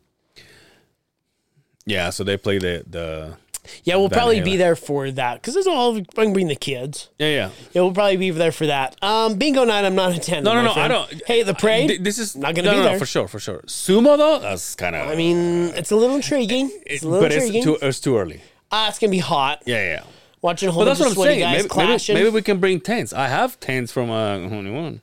[1.87, 3.37] yeah so they play the the
[3.85, 5.97] Yeah, we'll Van probably be there for that because it's all.
[5.97, 7.09] I can bring the kids.
[7.19, 8.97] yeah yeah Yeah, we'll probably be there for that.
[9.03, 9.85] Um, bingo night.
[9.85, 10.45] I'm not attending.
[10.45, 11.89] no no no I don't Hey, the parade.
[11.89, 12.99] Th- this is Not gonna no, be no, no, there.
[12.99, 16.71] for sure for sure sumo though that's kind of I mean, it's a little intriguing.
[16.87, 17.63] It's a little but it's intriguing.
[17.65, 19.63] too it's too early Ah, it's gonna be hot.
[19.67, 20.03] yeah yeah
[20.43, 21.41] Watching a whole But that's bunch of what I'm saying.
[21.41, 22.15] guys Maybe, maybe, clashing.
[22.15, 23.13] maybe we can bring tents.
[23.13, 25.01] I have tents from uh, only one.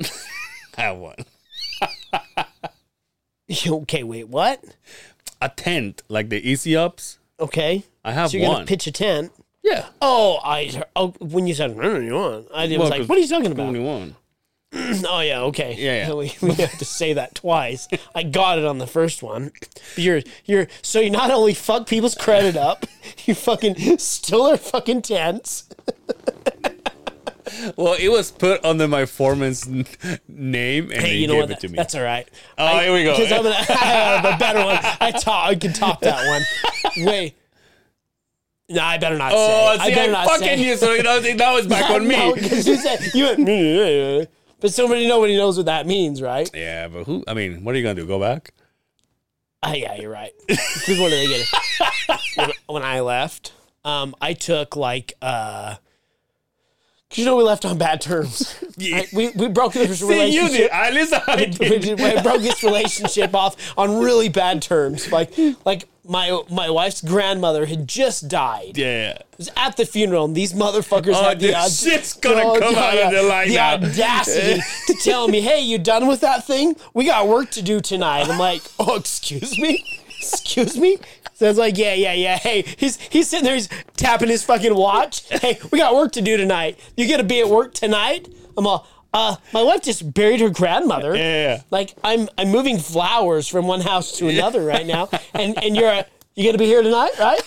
[0.76, 1.16] I have one.
[3.66, 4.62] okay, wait, what?
[5.40, 7.18] A tent like the easy ups.
[7.38, 8.56] Okay, I have so you're one.
[8.58, 9.32] gonna pitch a tent.
[9.62, 9.86] yeah.
[10.00, 10.82] Oh, I.
[10.96, 13.52] Oh, when you said no, you want, I was Well, like, what are you talking
[13.52, 13.66] about?
[13.66, 14.16] Only one.
[15.06, 15.74] Oh yeah, okay.
[15.78, 16.14] Yeah, yeah.
[16.14, 17.86] We, we have to say that twice.
[18.14, 19.52] I got it on the first one.
[19.96, 22.86] You're you're so you not only fuck people's credit up,
[23.24, 25.68] you fucking steal their fucking tents.
[27.76, 29.86] Well, it was put under my foreman's n-
[30.26, 31.50] name, and Hey, he you know gave what?
[31.50, 31.76] it to me.
[31.76, 32.26] That's all right.
[32.58, 33.12] Oh, here we go.
[33.16, 34.78] Because I'm gonna I have a better one.
[35.00, 35.48] I top.
[35.50, 36.42] I can top that one.
[37.06, 37.34] Wait.
[38.70, 39.82] No, I better not oh, say.
[39.82, 40.64] I see, better I not fucking say.
[40.68, 42.16] you, so you know, now it's back on me.
[42.16, 44.28] No, 'cause you said you went.
[44.64, 46.50] But somebody nobody knows what that means, right?
[46.54, 47.22] Yeah, but who?
[47.28, 48.06] I mean, what are you gonna do?
[48.06, 48.54] Go back?
[49.62, 50.32] Ah, yeah, you're right.
[50.48, 52.20] Because what did they get?
[52.36, 53.52] when, when I left,
[53.84, 55.74] um, I took like uh,
[57.14, 58.54] 'cause you know we left on bad terms.
[58.76, 58.96] Yeah.
[58.98, 60.50] I- we we broke this See, you relationship.
[60.62, 60.70] did.
[60.72, 61.82] At least I we, did.
[61.82, 65.12] did- we broke this relationship off on really bad terms.
[65.12, 65.32] Like
[65.64, 68.76] like my my wife's grandmother had just died.
[68.76, 69.10] Yeah.
[69.12, 72.58] It was at the funeral, and these motherfuckers Oh, had the aud- shit's gonna oh,
[72.58, 73.74] come out of the line the now.
[73.74, 76.74] audacity to tell me, "Hey, you done with that thing?
[76.94, 79.84] We got work to do tonight." I'm like, "Oh, excuse me,
[80.18, 80.98] excuse me."
[81.34, 82.36] So it's like, yeah, yeah, yeah.
[82.36, 85.22] Hey, he's he's sitting there, he's tapping his fucking watch.
[85.44, 86.78] Hey, we got work to do tonight.
[86.96, 88.28] You gonna be at work tonight?
[88.56, 91.14] I'm all, uh, my wife just buried her grandmother.
[91.16, 91.62] Yeah.
[91.70, 95.90] Like I'm I'm moving flowers from one house to another right now, and and you're
[95.90, 97.42] a, you gonna be here tonight, right?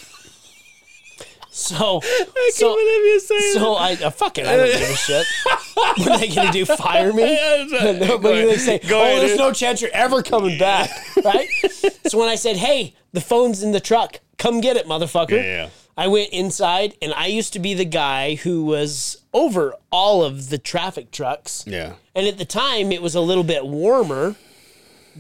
[1.57, 4.45] So, I so, can't believe you say so I uh, fuck it.
[4.45, 5.25] I don't give a shit.
[5.73, 6.65] What are they gonna do?
[6.65, 7.23] Fire me?
[7.71, 9.39] No, but they say, Go "Oh, ahead, there's dude.
[9.39, 10.89] no chance you're ever coming back,"
[11.23, 11.47] right?
[12.07, 14.19] so when I said, "Hey, the phone's in the truck.
[14.37, 15.69] Come get it, motherfucker," Yeah, yeah.
[15.97, 20.49] I went inside, and I used to be the guy who was over all of
[20.49, 21.63] the traffic trucks.
[21.65, 21.93] Yeah.
[22.13, 24.35] And at the time, it was a little bit warmer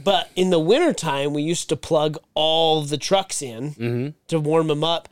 [0.03, 4.07] But in the wintertime, we used to plug all the trucks in Mm-hmm.
[4.27, 5.09] to warm them up.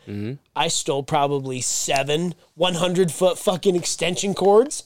[0.56, 4.84] I stole probably seven 100 foot fucking extension cords.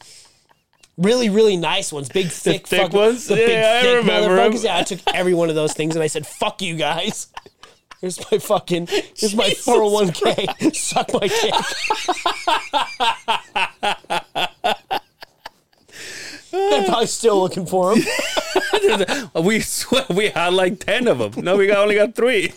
[0.97, 2.09] Really, really nice ones.
[2.09, 3.27] Big, thick, thick fucking- ones?
[3.27, 4.51] The big, Yeah, I thick remember 'em.
[4.51, 4.63] motherfuckers.
[4.65, 7.27] Yeah, I took every one of those things and I said, fuck you guys.
[8.01, 10.73] Here's my fucking, here's my 401k.
[10.73, 11.53] Suck my dick.
[16.69, 19.29] They're probably still looking for them.
[19.43, 21.43] we swear we had like ten of them.
[21.43, 22.53] No, we got only got three.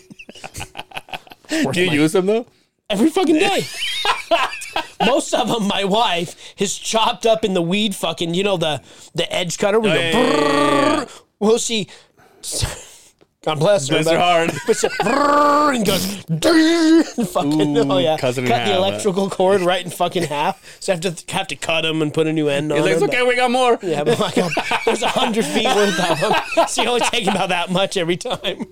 [1.49, 2.45] Do you use them though?
[2.89, 3.65] every fucking day.
[5.05, 8.81] Most of them, my wife has chopped up in the weed fucking, you know, the
[9.15, 9.79] the edge cutter.
[9.79, 11.05] We Oh, go, yeah, yeah, yeah, yeah.
[11.39, 11.87] well, she,
[13.43, 14.51] God bless her, Bless her heart.
[14.67, 18.77] but she, and goes, and fucking, Ooh, oh yeah, it cut half, the huh?
[18.77, 20.61] electrical cord right in fucking half.
[20.79, 22.85] So I have to have to cut them and put a new end on He's
[22.85, 23.03] like, them.
[23.03, 23.79] it's okay, we got more.
[23.81, 24.35] Yeah, but like,
[24.85, 28.17] there's a hundred feet worth of them, so you only take about that much every
[28.17, 28.65] time.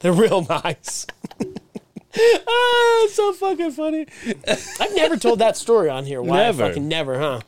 [0.00, 1.06] They're real nice.
[2.18, 4.06] oh, so fucking funny.
[4.80, 6.20] I've never told that story on here.
[6.20, 6.38] Why?
[6.38, 6.68] Never.
[6.68, 7.40] Fucking never, huh?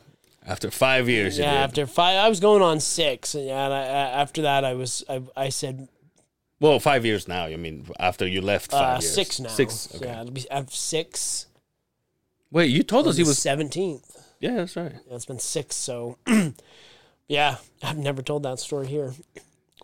[0.49, 1.59] After five years, Yeah, did.
[1.61, 4.73] after five, I was going on six, and yeah, and I, I- after that, I
[4.75, 5.89] was, I, I said
[6.59, 7.45] Well, five years now.
[7.45, 9.15] I mean, after you left five uh, years.
[9.15, 9.49] six now.
[9.51, 9.95] Six.
[9.95, 10.07] Okay.
[10.07, 11.47] Yeah, it'll be I have six.
[12.51, 13.39] Wait, you told us he was.
[13.39, 14.17] seventeenth.
[14.41, 14.93] Yeah, that's right.
[15.07, 15.77] Yeah, it's been six.
[15.77, 16.17] So,
[17.29, 19.13] yeah, I've never told that story here.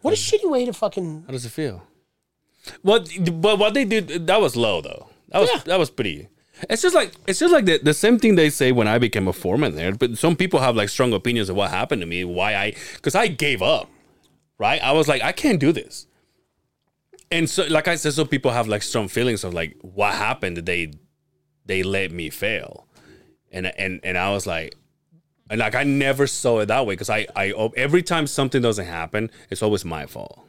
[0.01, 1.25] What a shitty way to fucking.
[1.27, 1.83] How does it feel?
[2.83, 3.11] What?
[3.43, 5.09] But what they did that was low though.
[5.29, 5.61] That was Yeah.
[5.67, 6.29] that was pretty.
[6.71, 9.29] It's just like it's just like the, the same thing they say when I became
[9.29, 9.93] a foreman there.
[9.93, 13.15] But some people have like strong opinions of what happened to me, why I because
[13.15, 13.91] I gave up.
[14.57, 14.81] Right?
[14.83, 16.07] I was like, I can't do this.
[17.31, 20.57] And so, like I said, so people have like strong feelings of like what happened
[20.57, 20.93] that they
[21.67, 22.87] they let me fail,
[23.51, 24.77] and and and I was like,
[25.51, 28.87] and like I never saw it that way because I I every time something doesn't
[28.87, 30.41] happen, it's always my fault.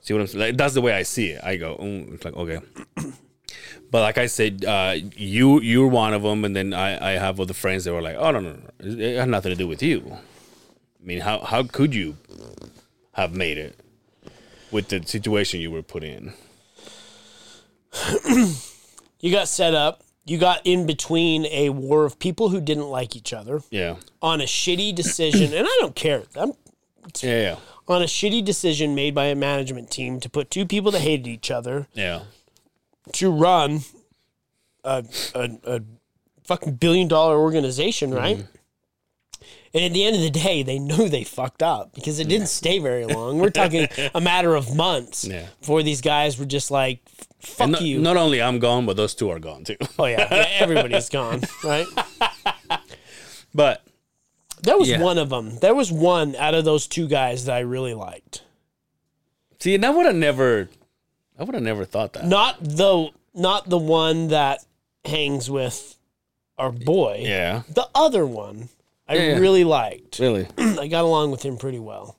[0.00, 0.40] See what I'm saying?
[0.40, 1.44] Like, that's the way I see it.
[1.44, 2.58] I go, mm, it's like okay.
[3.92, 7.38] But like I said, uh, you you're one of them, and then I, I have
[7.38, 9.82] other friends that were like, oh no no no, it had nothing to do with
[9.82, 10.16] you.
[10.98, 12.16] I mean, how how could you
[13.12, 13.78] have made it
[14.70, 16.32] with the situation you were put in?
[19.20, 20.02] You got set up.
[20.24, 24.40] You got in between a war of people who didn't like each other Yeah, on
[24.40, 26.22] a shitty decision, and I don't care.
[26.34, 26.54] I'm
[27.20, 27.56] yeah, yeah,
[27.88, 31.26] on a shitty decision made by a management team to put two people that hated
[31.26, 32.22] each other yeah.
[33.12, 33.80] To run
[34.84, 35.80] a, a, a
[36.44, 38.38] fucking billion dollar organization, right?
[38.38, 38.46] Mm-hmm.
[39.74, 42.48] And at the end of the day, they knew they fucked up because it didn't
[42.48, 43.38] stay very long.
[43.38, 45.46] We're talking a matter of months Yeah.
[45.60, 47.00] before these guys were just like,
[47.40, 47.98] fuck And no- you.
[48.00, 49.76] Not only I'm gone, but those two are gone too.
[49.98, 50.28] oh, yeah.
[50.30, 51.86] yeah, Everybody's gone, right?
[53.54, 53.82] but
[54.62, 55.00] There was Yeah.
[55.00, 55.56] one of them.
[55.60, 58.42] There was one out of those two guys that I really liked.
[59.58, 60.68] see, and I would have never,
[61.38, 62.26] I would have never thought that.
[62.26, 64.64] Not the not the one that
[65.04, 65.96] hangs with
[66.58, 67.22] our boy.
[67.26, 68.68] Yeah, The other one
[69.08, 69.38] I Yeah, yeah.
[69.38, 70.18] really liked.
[70.18, 70.46] really.
[70.58, 72.16] I got along with him pretty well.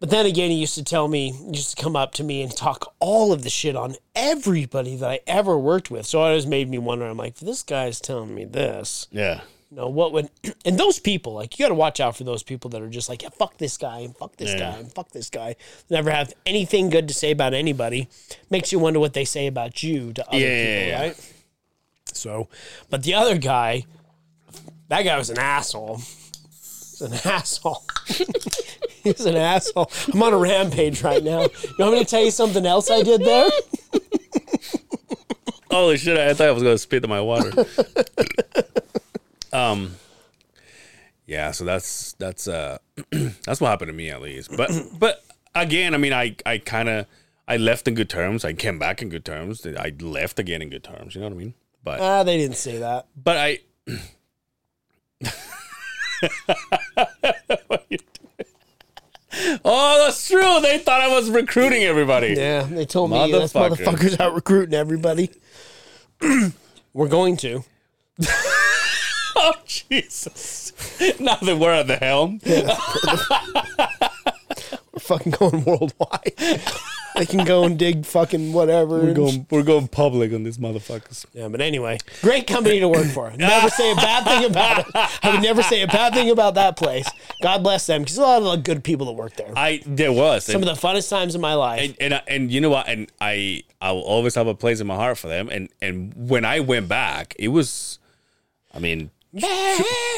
[0.00, 2.40] But then again, he used to tell me, he used to come up to me
[2.42, 6.06] and talk all of the shit on everybody that I ever worked with.
[6.06, 7.04] So it always made me wonder.
[7.06, 9.40] I'm like, this guy's telling me this, Yeah,
[9.70, 10.30] you know, what would?
[10.64, 13.08] And those people, like, you got to watch out for those people that are just
[13.08, 14.58] like, yeah, fuck this guy and fuck this Yeah.
[14.72, 15.56] guy and fuck this guy.
[15.90, 18.08] Never have anything good to say about anybody.
[18.50, 21.32] Makes you wonder what they say about you to other Yeah, people, right?
[22.12, 22.48] So,
[22.90, 23.84] but the other guy,
[24.88, 25.98] that guy was an asshole.
[26.50, 27.84] He's an asshole.
[29.04, 29.90] He's an asshole.
[30.12, 31.42] I'm on a rampage right now.
[31.42, 33.48] You want me to tell you something else I did there?
[35.70, 36.16] Holy shit!
[36.16, 37.52] I thought I was gonna spit in my water.
[39.52, 39.96] um,
[41.26, 41.50] yeah.
[41.52, 42.78] So that's that's uh
[43.44, 44.56] that's what happened to me at least.
[44.56, 45.24] But but
[45.54, 47.06] again, I mean, I I kind of
[47.46, 48.44] I left in good terms.
[48.44, 49.66] I came back in good terms.
[49.66, 51.14] I left again in good terms.
[51.14, 51.54] You know what I mean?
[51.84, 53.06] But Ah, they didn't say that.
[53.16, 53.60] but I.
[59.64, 60.60] oh, that's true.
[60.60, 62.34] They thought I was recruiting everybody.
[62.36, 63.76] Yeah, they told me Motherfucker.
[63.76, 65.30] motherfuckers out recruiting everybody.
[66.92, 67.64] We're going to.
[69.40, 70.72] Oh Jesus!
[71.20, 72.40] now that we're at the helm.
[74.92, 76.32] We're fucking going worldwide.
[77.16, 78.98] they can go and dig fucking whatever.
[78.98, 81.24] We're going, we're going public on these motherfuckers.
[81.32, 83.30] Yeah, but anyway, great company to work for.
[83.36, 84.86] Never say a bad thing about it.
[85.22, 87.08] I would never say a bad thing about that place.
[87.42, 89.52] God bless them, because a lot of good people that work there.
[89.56, 91.80] I there was Some and, of the funnest times of my life.
[91.80, 92.88] and and, I- and you know what?
[92.88, 95.48] And I I will always have a place in my heart for them.
[95.48, 98.00] And and when I went back, it was,
[98.74, 99.10] I mean,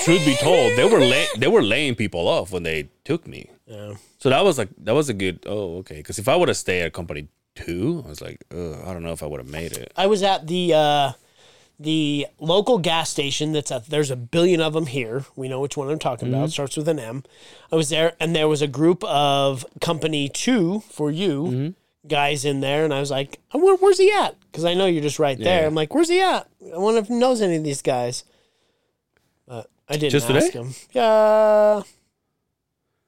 [0.04, 3.50] truth be told, they were lay, they were laying people off when they took me.
[3.66, 3.94] Yeah.
[4.18, 5.44] So that was like that was a good.
[5.46, 5.96] Oh, okay.
[5.96, 9.02] Because if I would have stayed at company two, I was like, Ugh, I don't
[9.02, 9.92] know if I would have made it.
[9.96, 11.12] I was at the uh,
[11.78, 13.52] the local gas station.
[13.52, 15.24] That's a there's a billion of them here.
[15.36, 16.34] We know which one I'm talking Mm-hmm.
[16.36, 16.48] about.
[16.48, 17.22] It starts with an M.
[17.72, 22.08] I was there, and there was a group of company two for you Mm-hmm.
[22.08, 24.34] guys in there, and I was like, I wonder, where's he at?
[24.50, 25.60] Because I know you're just right there.
[25.62, 25.66] Yeah.
[25.66, 26.48] I'm like, where's he at?
[26.74, 28.24] I wonder if he knows any of these guys.
[29.90, 30.58] I didn't Just ask today?
[30.58, 30.74] him.
[30.92, 31.82] Yeah,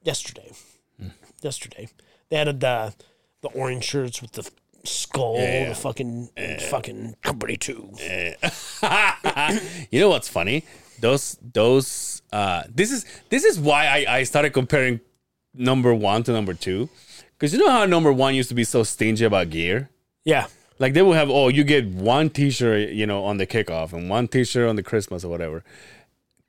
[0.03, 0.51] yesterday.
[0.99, 1.07] Hmm.
[1.41, 1.87] Yesterday,
[2.29, 2.93] they had the
[3.41, 4.49] the orange shirts with the
[4.83, 5.69] skull, Yeah.
[5.69, 6.29] the fucking
[6.69, 7.89] fucking company two.
[9.91, 10.63] you know what's funny?
[10.99, 14.99] Those those uh this is this is why I, I started comparing
[15.53, 16.89] number one to number two.
[17.37, 19.89] Because you know how number one used to be so stingy about gear?
[20.23, 20.47] Yeah.
[20.79, 24.09] Like they will have, oh, you get one T-shirt, you know, on the kickoff and
[24.09, 25.63] one T-shirt on the Christmas or whatever.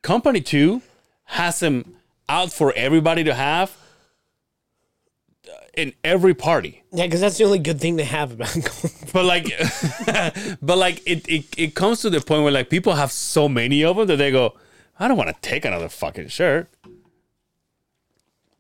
[0.05, 0.83] Company two
[1.25, 1.97] has them
[2.29, 3.75] out for everybody to have
[5.73, 6.83] in every party.
[6.93, 8.93] Yeah, because that's the only good thing they have about Gold.
[9.15, 9.47] But like,
[10.63, 13.83] but like it, it, it comes to the point where like people have so many
[13.83, 14.53] of them that they go,
[14.99, 16.69] I don't want to take another fucking shirt.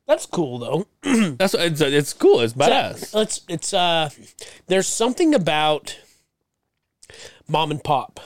[0.06, 0.86] That's cool though.
[1.36, 2.40] That's it's it's cool.
[2.40, 3.20] It's badass.
[3.20, 4.08] It's it's uh,
[4.66, 5.98] there's something about
[7.46, 8.18] mom and pop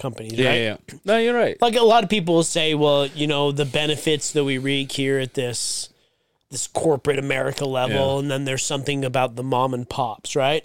[0.00, 0.54] companies, Yeah, right?
[0.56, 0.98] yeah, yeah.
[1.04, 1.60] No, you're right.
[1.62, 4.90] Like a lot of people will say, well, you know, the benefits that we reap
[4.92, 5.88] here at this
[6.50, 8.18] this corporate America level, Yeah.
[8.18, 10.64] and then there's something about the mom and pops, right?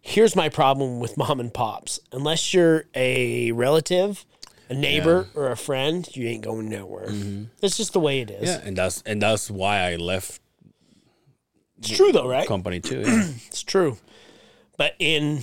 [0.00, 1.98] Here's my problem with mom and pops.
[2.12, 4.24] Unless you're a relative,
[4.70, 7.10] a neighbor, or a friend, you ain't going nowhere.
[7.60, 8.48] That's just the way it is.
[8.48, 8.62] Mm-hmm.
[8.62, 10.40] Yeah, and that's and that's why I left
[11.78, 12.46] It's true though, right?
[12.46, 13.00] company too.
[13.04, 13.28] Yeah.
[13.48, 13.98] It's true.
[14.76, 15.42] But in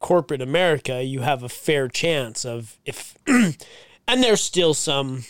[0.00, 3.54] corporate America, you have a fair chance of if, and
[4.08, 5.24] there's still some,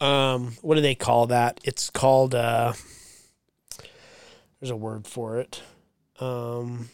[0.00, 1.60] um, what do they call that?
[1.64, 2.74] It's called, uh,
[4.60, 5.62] there's a word for it.
[6.18, 6.90] Um,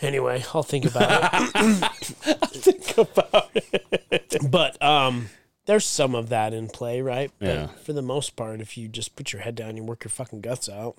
[0.00, 1.90] anyway, I'll think about it.
[2.52, 4.36] think about it.
[4.50, 5.30] But, um,
[5.66, 7.30] there's some of that in play, right?
[7.38, 7.66] But Yeah.
[7.84, 10.40] for the most part, if you just put your head down and work your fucking
[10.40, 10.96] guts out.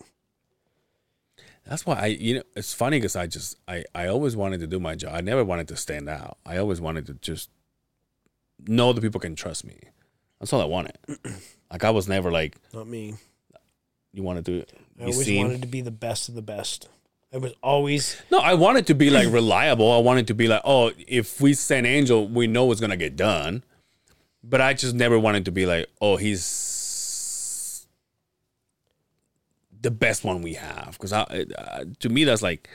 [1.65, 4.67] That's why I, you know, it's funny because I just, I, I always wanted to
[4.67, 5.13] do my job.
[5.13, 6.37] I never wanted to stand out.
[6.45, 7.49] I always wanted to just
[8.67, 9.79] know that people can trust me.
[10.39, 10.97] That's all I wanted.
[11.71, 13.15] like I was never like, Not me.
[14.11, 14.65] you want to.
[14.99, 15.45] I always seen.
[15.45, 16.89] wanted to be the best of the best.
[17.33, 19.91] I was always No, I wanted to be like reliable.
[19.91, 23.15] I wanted to be like, oh, if we send Angel, we know it's gonna get
[23.15, 23.63] done.
[24.43, 26.43] But I just never wanted to be like, oh, he's
[29.83, 30.93] the best one we have.
[30.93, 31.21] Because I,
[31.57, 32.67] uh, to me, that's like,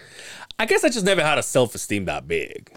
[0.58, 2.70] I guess I just never had a self esteem that big.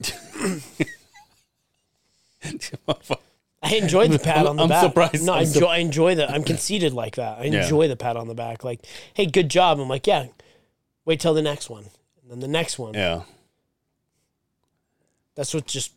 [3.64, 4.82] I enjoyed the pat on the I'm back.
[4.84, 5.24] surprised.
[5.24, 6.28] No, I I'm enjoy, I enjoy the.
[6.30, 7.38] I'm conceited like that.
[7.38, 7.62] I Yeah.
[7.62, 8.64] enjoy the pat on the back.
[8.64, 8.80] Like,
[9.14, 9.78] hey, good job.
[9.78, 10.26] I'm like, yeah.
[11.04, 11.84] Wait till the next one,
[12.22, 12.94] and then the next one.
[12.94, 13.22] yeah,
[15.34, 15.92] That's what just.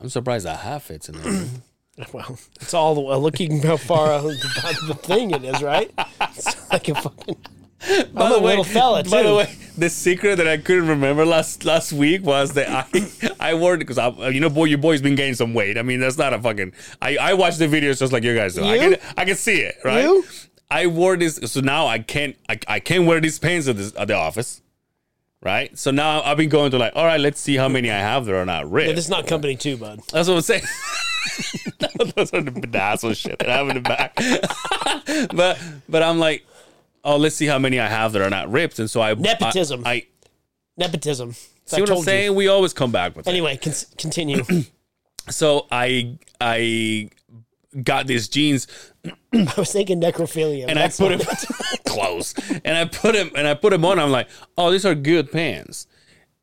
[0.00, 1.46] I'm surprised that half fits in there.
[2.12, 5.90] Well, it's all the looking how far out the, the thing it is, right?
[6.20, 7.36] It's like a fucking.
[7.80, 9.10] I'm a little fella too.
[9.10, 13.10] By the way, the secret that I couldn't remember last last week was that I
[13.40, 15.78] I wore it because I you know boy your boy's been gaining some weight.
[15.78, 18.54] I mean that's not a fucking I I watch the videos just like you guys
[18.54, 18.64] do.
[18.64, 20.02] I can I can see it right.
[20.02, 20.24] You?
[20.70, 23.92] I wore this so now I can't I, I can't wear these pants at, this,
[23.96, 24.60] at the office.
[25.40, 27.98] Right, so now I've been going to like, all right, let's see how many I
[27.98, 28.96] have that are not ripped.
[28.96, 30.00] This is not company two, bud.
[30.12, 30.62] That's what I'm saying.
[32.16, 34.16] Those are the bedazzle shit that I have in the back.
[35.36, 35.58] but
[35.88, 36.44] but I'm like,
[37.04, 38.80] oh, let's see how many I have that are not ripped.
[38.80, 39.82] And so I Nepotism.
[39.86, 40.06] I, I
[40.76, 41.32] Nepotism.
[41.34, 42.24] see I what I'm saying.
[42.24, 42.32] you.
[42.34, 43.30] We always come back with it.
[43.30, 44.42] Anyway, con- continue.
[45.30, 47.10] So I I
[47.82, 48.66] got these jeans
[49.32, 50.66] I was thinking necrophilia.
[50.68, 51.20] and I put him
[51.86, 52.34] close,
[52.64, 53.98] and I put him and I put him on.
[53.98, 55.86] I'm like, oh, these are good pants.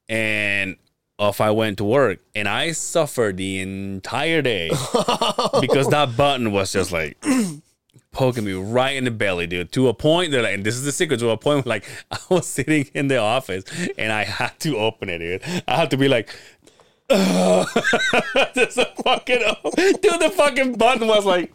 [0.08, 0.78] And
[1.18, 4.70] off I went to work, and I suffered the entire day
[5.62, 7.24] because that button was just like
[8.12, 9.72] poking me right in the belly, dude.
[9.74, 11.20] To a point that, like, and this is the secret.
[11.22, 13.64] To a point, where, like I was sitting in the office
[13.98, 15.44] and I had to open it, dude.
[15.68, 16.30] I had to be like.
[18.56, 19.40] Just a fucking
[20.02, 20.20] dude.
[20.20, 21.52] The fucking button was like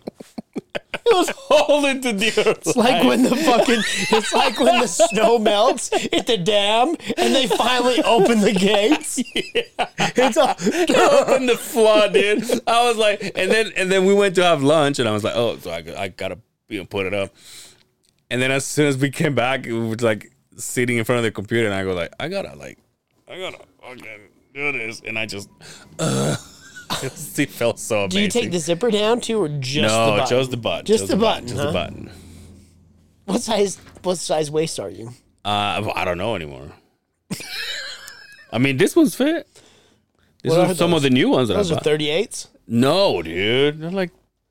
[0.94, 2.66] it was holding to the earth.
[2.66, 3.82] It's like when the fucking
[4.16, 9.18] it's like when the snow melts at the dam and they finally open the gates.
[9.34, 9.88] Yeah.
[9.98, 12.44] It's all, open the flood, dude.
[12.66, 15.24] I was like, and then and then we went to have lunch, and I was
[15.24, 17.34] like, oh, so I, I gotta you know, put it up.
[18.30, 21.24] And then as soon as we came back, we were like sitting in front of
[21.24, 22.78] the computer, and I go like, I gotta like,
[23.28, 25.48] I gotta fucking do this, and I just,
[25.98, 26.36] uh,
[27.02, 28.08] it felt so amazing.
[28.10, 30.26] Do you take the zipper down too, or just no, the button?
[30.28, 30.86] just the button.
[30.86, 31.66] Just the button, Just huh?
[31.66, 32.10] the button.
[33.26, 33.76] What size?
[34.02, 35.08] What size waist are you?
[35.44, 36.72] Uh, I don't know anymore.
[38.52, 39.46] I mean, this one's fit.
[40.42, 41.84] This What is are some of the new ones that Those I are bought.
[41.84, 42.48] 38s.
[42.66, 44.10] No, dude, they're like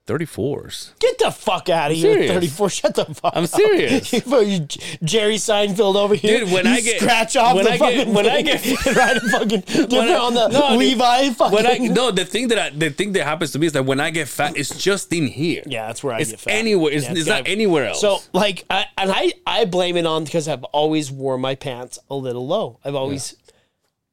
[0.09, 0.97] 34s.
[0.99, 2.31] Get the fuck out of here, serious.
[2.31, 2.69] 34.
[2.69, 3.49] Shut the fuck I'm up.
[3.49, 4.11] serious.
[4.49, 4.59] You
[5.03, 6.39] Jerry Seinfeld over here.
[6.39, 9.17] Dude, when I get- scratch off when the I get- fucking when I get- write
[9.17, 10.79] a fucking different I- on the no, dude.
[10.79, 11.55] Levi fucking.
[11.55, 13.83] When I no, the thing that I, the thing that happens to me is that
[13.85, 15.63] when I get fat, it's just in here.
[15.65, 16.51] yeah, that's where I it's get fat.
[16.53, 16.91] anywhere.
[16.93, 18.01] It's, Yeah, it's not anywhere else.
[18.01, 21.99] So like, I, and I I blame it on because I've always worn my pants
[22.09, 22.79] a little low.
[22.83, 23.35] I've always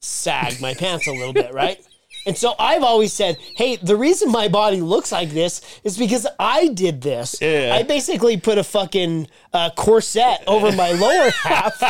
[0.00, 1.78] sagged my pants a little bit, right?
[2.26, 6.26] And so I've always said, hey, the reason my body looks like this is because
[6.38, 7.40] I did this.
[7.40, 7.70] Yeah.
[7.74, 11.80] I basically put a fucking uh, corset over my lower half.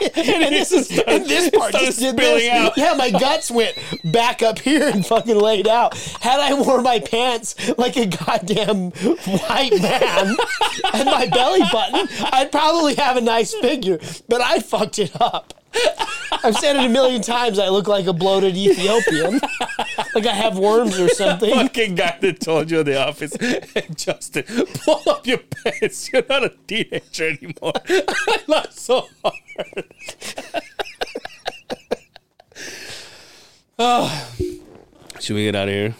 [0.00, 2.48] and this is and this part just did this.
[2.48, 2.72] out.
[2.76, 5.96] Yeah, my guts went back up here and fucking laid out.
[6.20, 10.36] Had I worn my pants like a goddamn white man
[10.94, 13.98] and my belly button, I'd probably have a nice figure.
[14.28, 15.54] But I fucked it up.
[16.42, 17.58] I've said it a million times.
[17.58, 19.40] I look like a bloated Ethiopian,
[20.14, 21.50] like I have worms or something.
[21.52, 23.36] fucking guy that told you in the office,
[23.94, 24.44] Justin,
[24.84, 26.10] pull up your pants.
[26.12, 27.72] You're not a teenager anymore.
[27.88, 29.84] I laughed so hard.
[33.78, 34.30] oh.
[35.20, 35.94] Should we get out of here?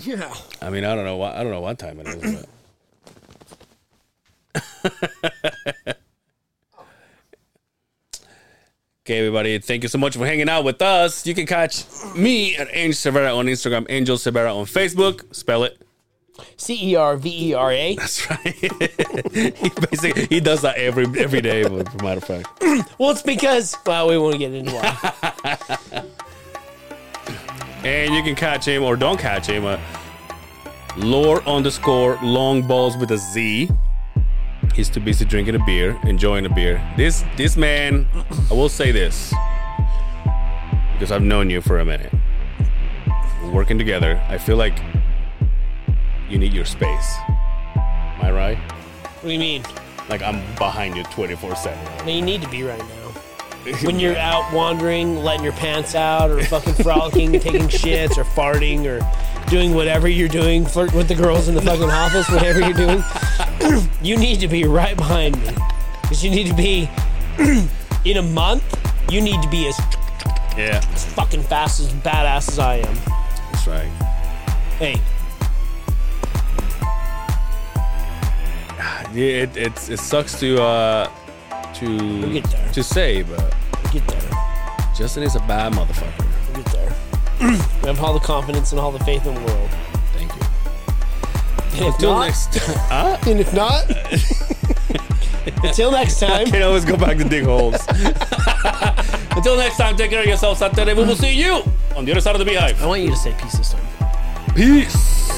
[0.00, 0.34] Yeah.
[0.60, 2.44] I mean, I don't know what I don't know what time it is,
[4.52, 5.52] but.
[9.06, 11.24] Okay, everybody, thank you so much for hanging out with us.
[11.28, 11.84] You can catch
[12.16, 15.32] me at Angel Cervera on Instagram, Angel Cervera on Facebook.
[15.32, 15.80] Spell it.
[16.56, 17.94] C E R V E R A.
[17.94, 18.42] That's right.
[19.32, 22.48] he basically he does that every every day, but for matter of fact.
[22.98, 26.02] Well, it's because well, we won't get into why.
[27.84, 29.78] And you can catch him or don't catch him at
[30.96, 33.70] lord underscore long balls with a Z.
[34.76, 36.86] He's too busy drinking a beer, enjoying a beer.
[36.98, 38.06] This this man,
[38.50, 39.32] I will say this
[40.92, 42.12] because I've known you for a minute.
[43.42, 44.22] We're working together.
[44.28, 44.78] I feel like
[46.28, 47.16] you need your space.
[47.74, 48.58] Am I right?
[48.58, 49.62] What do you mean?
[50.10, 51.78] Like I'm behind you 24 seven.
[52.06, 53.12] I you need to be right now.
[53.82, 58.84] When you're out wandering, letting your pants out, or fucking frolicking, taking shits, or farting,
[58.84, 59.00] or
[59.48, 63.02] doing whatever you're doing, flirting with the girls in the fucking office, whatever you're doing,
[64.02, 65.48] you need to be right behind me.
[66.02, 66.88] Because you need to be,
[68.04, 68.62] in a month,
[69.10, 69.78] you need to be as
[70.56, 72.94] Yeah, as fucking fast as badass as I am.
[73.52, 73.90] that's right.
[74.78, 75.00] Hey,
[79.14, 81.10] Yeah, it it's, it sucks to uh
[81.74, 81.86] to
[82.20, 82.72] We'll get there.
[82.72, 83.38] to say, but
[83.82, 84.30] we'll get there.
[84.94, 86.26] Justin is a bad motherfucker.
[87.40, 87.80] We'll get there.
[87.82, 89.70] we have all the confidence and all the faith in the world.
[90.14, 90.42] Thank you.
[91.78, 92.76] And if Until not, next time.
[92.88, 93.16] Huh?
[93.26, 93.84] and if not,
[95.64, 96.46] until next time.
[96.46, 97.76] Can always go back to dig holes.
[99.36, 100.86] Until next time, take care of yourselves out there.
[100.86, 101.62] We will see you
[101.94, 102.82] on the other side of the beehive.
[102.82, 103.84] I want you to say peace this time.
[104.54, 105.35] Peace.